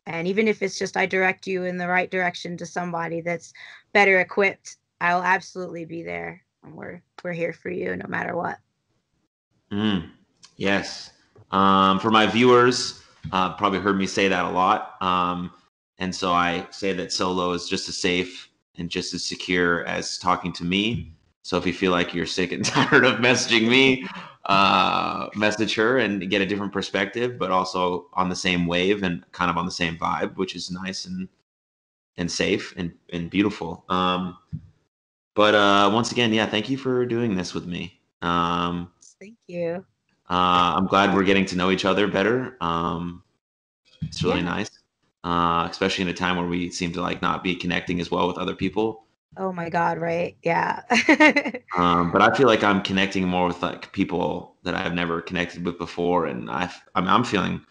[0.07, 3.53] and even if it's just i direct you in the right direction to somebody that's
[3.93, 8.59] better equipped i'll absolutely be there and we're we're here for you no matter what
[9.73, 10.11] Mm,
[10.57, 11.11] yes.
[11.51, 15.03] Um, for my viewers, uh, probably heard me say that a lot.
[15.03, 15.51] Um,
[15.99, 20.19] and so I say that solo is just as safe and just as secure as
[20.19, 21.15] talking to me.
[21.43, 24.07] So if you feel like you're sick and tired of messaging me,
[24.47, 29.25] uh, message her and get a different perspective, but also on the same wave and
[29.33, 31.29] kind of on the same vibe, which is nice and
[32.19, 33.85] and safe and, and beautiful.
[33.89, 34.37] Um,
[35.35, 38.01] but uh, once again, yeah, thank you for doing this with me.
[38.21, 39.85] Um, thank you
[40.33, 42.57] uh, I'm glad we're getting to know each other better.
[42.63, 43.23] Um,
[44.03, 44.45] it's really Yeah.
[44.45, 44.71] nice,
[45.25, 48.27] uh, especially in a time where we seem to like not be connecting as well
[48.29, 49.05] with other people.
[49.37, 50.83] Oh my god right yeah
[51.77, 55.65] Um, but I feel like I'm connecting more with like people that I've never connected
[55.65, 57.65] with before, and I, I'm, I'm feeling,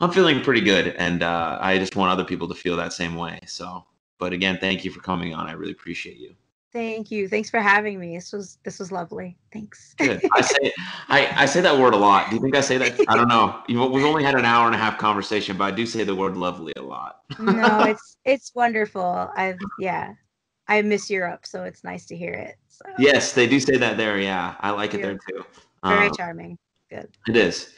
[0.00, 3.16] I'm feeling pretty good, and uh, I just want other people to feel that same
[3.16, 3.40] way.
[3.46, 3.84] So,
[4.18, 5.48] but again, thank you for coming on.
[5.48, 6.34] I really appreciate you.
[6.72, 10.22] thank you thanks for having me this was this was lovely thanks Good.
[10.36, 10.72] I say
[11.08, 12.30] I, I say that word a lot.
[12.30, 12.92] Do you think I say that?
[13.08, 13.62] I don't know.
[13.68, 16.14] You- We've only had an hour and a half conversation, but I do say the
[16.14, 17.22] word lovely a lot.
[17.38, 20.14] no it's it's wonderful i've yeah
[20.68, 23.96] i miss europe so it's nice to hear it so Yes, they do say that
[23.96, 24.18] there.
[24.18, 25.44] Yeah, I like it there too.
[25.84, 26.58] very Um, charming
[26.90, 27.08] Good.
[27.28, 27.72] it is.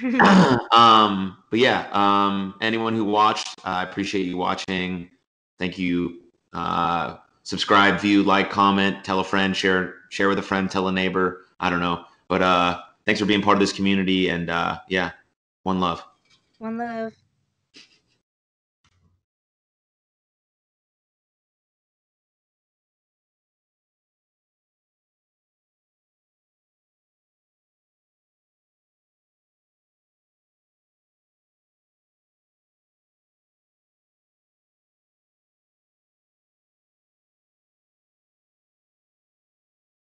[0.72, 5.10] um, but yeah, um, anyone who watched, uh, I appreciate you watching.
[5.58, 6.20] Thank you.
[6.52, 10.92] Uh, subscribe, view, like, comment, tell a friend, share, share with a friend, tell a
[10.92, 11.46] neighbor.
[11.60, 14.28] I don't know, but uh, thanks for being part of this community.
[14.28, 15.12] And uh, yeah,
[15.62, 16.02] one love.
[16.58, 17.12] one love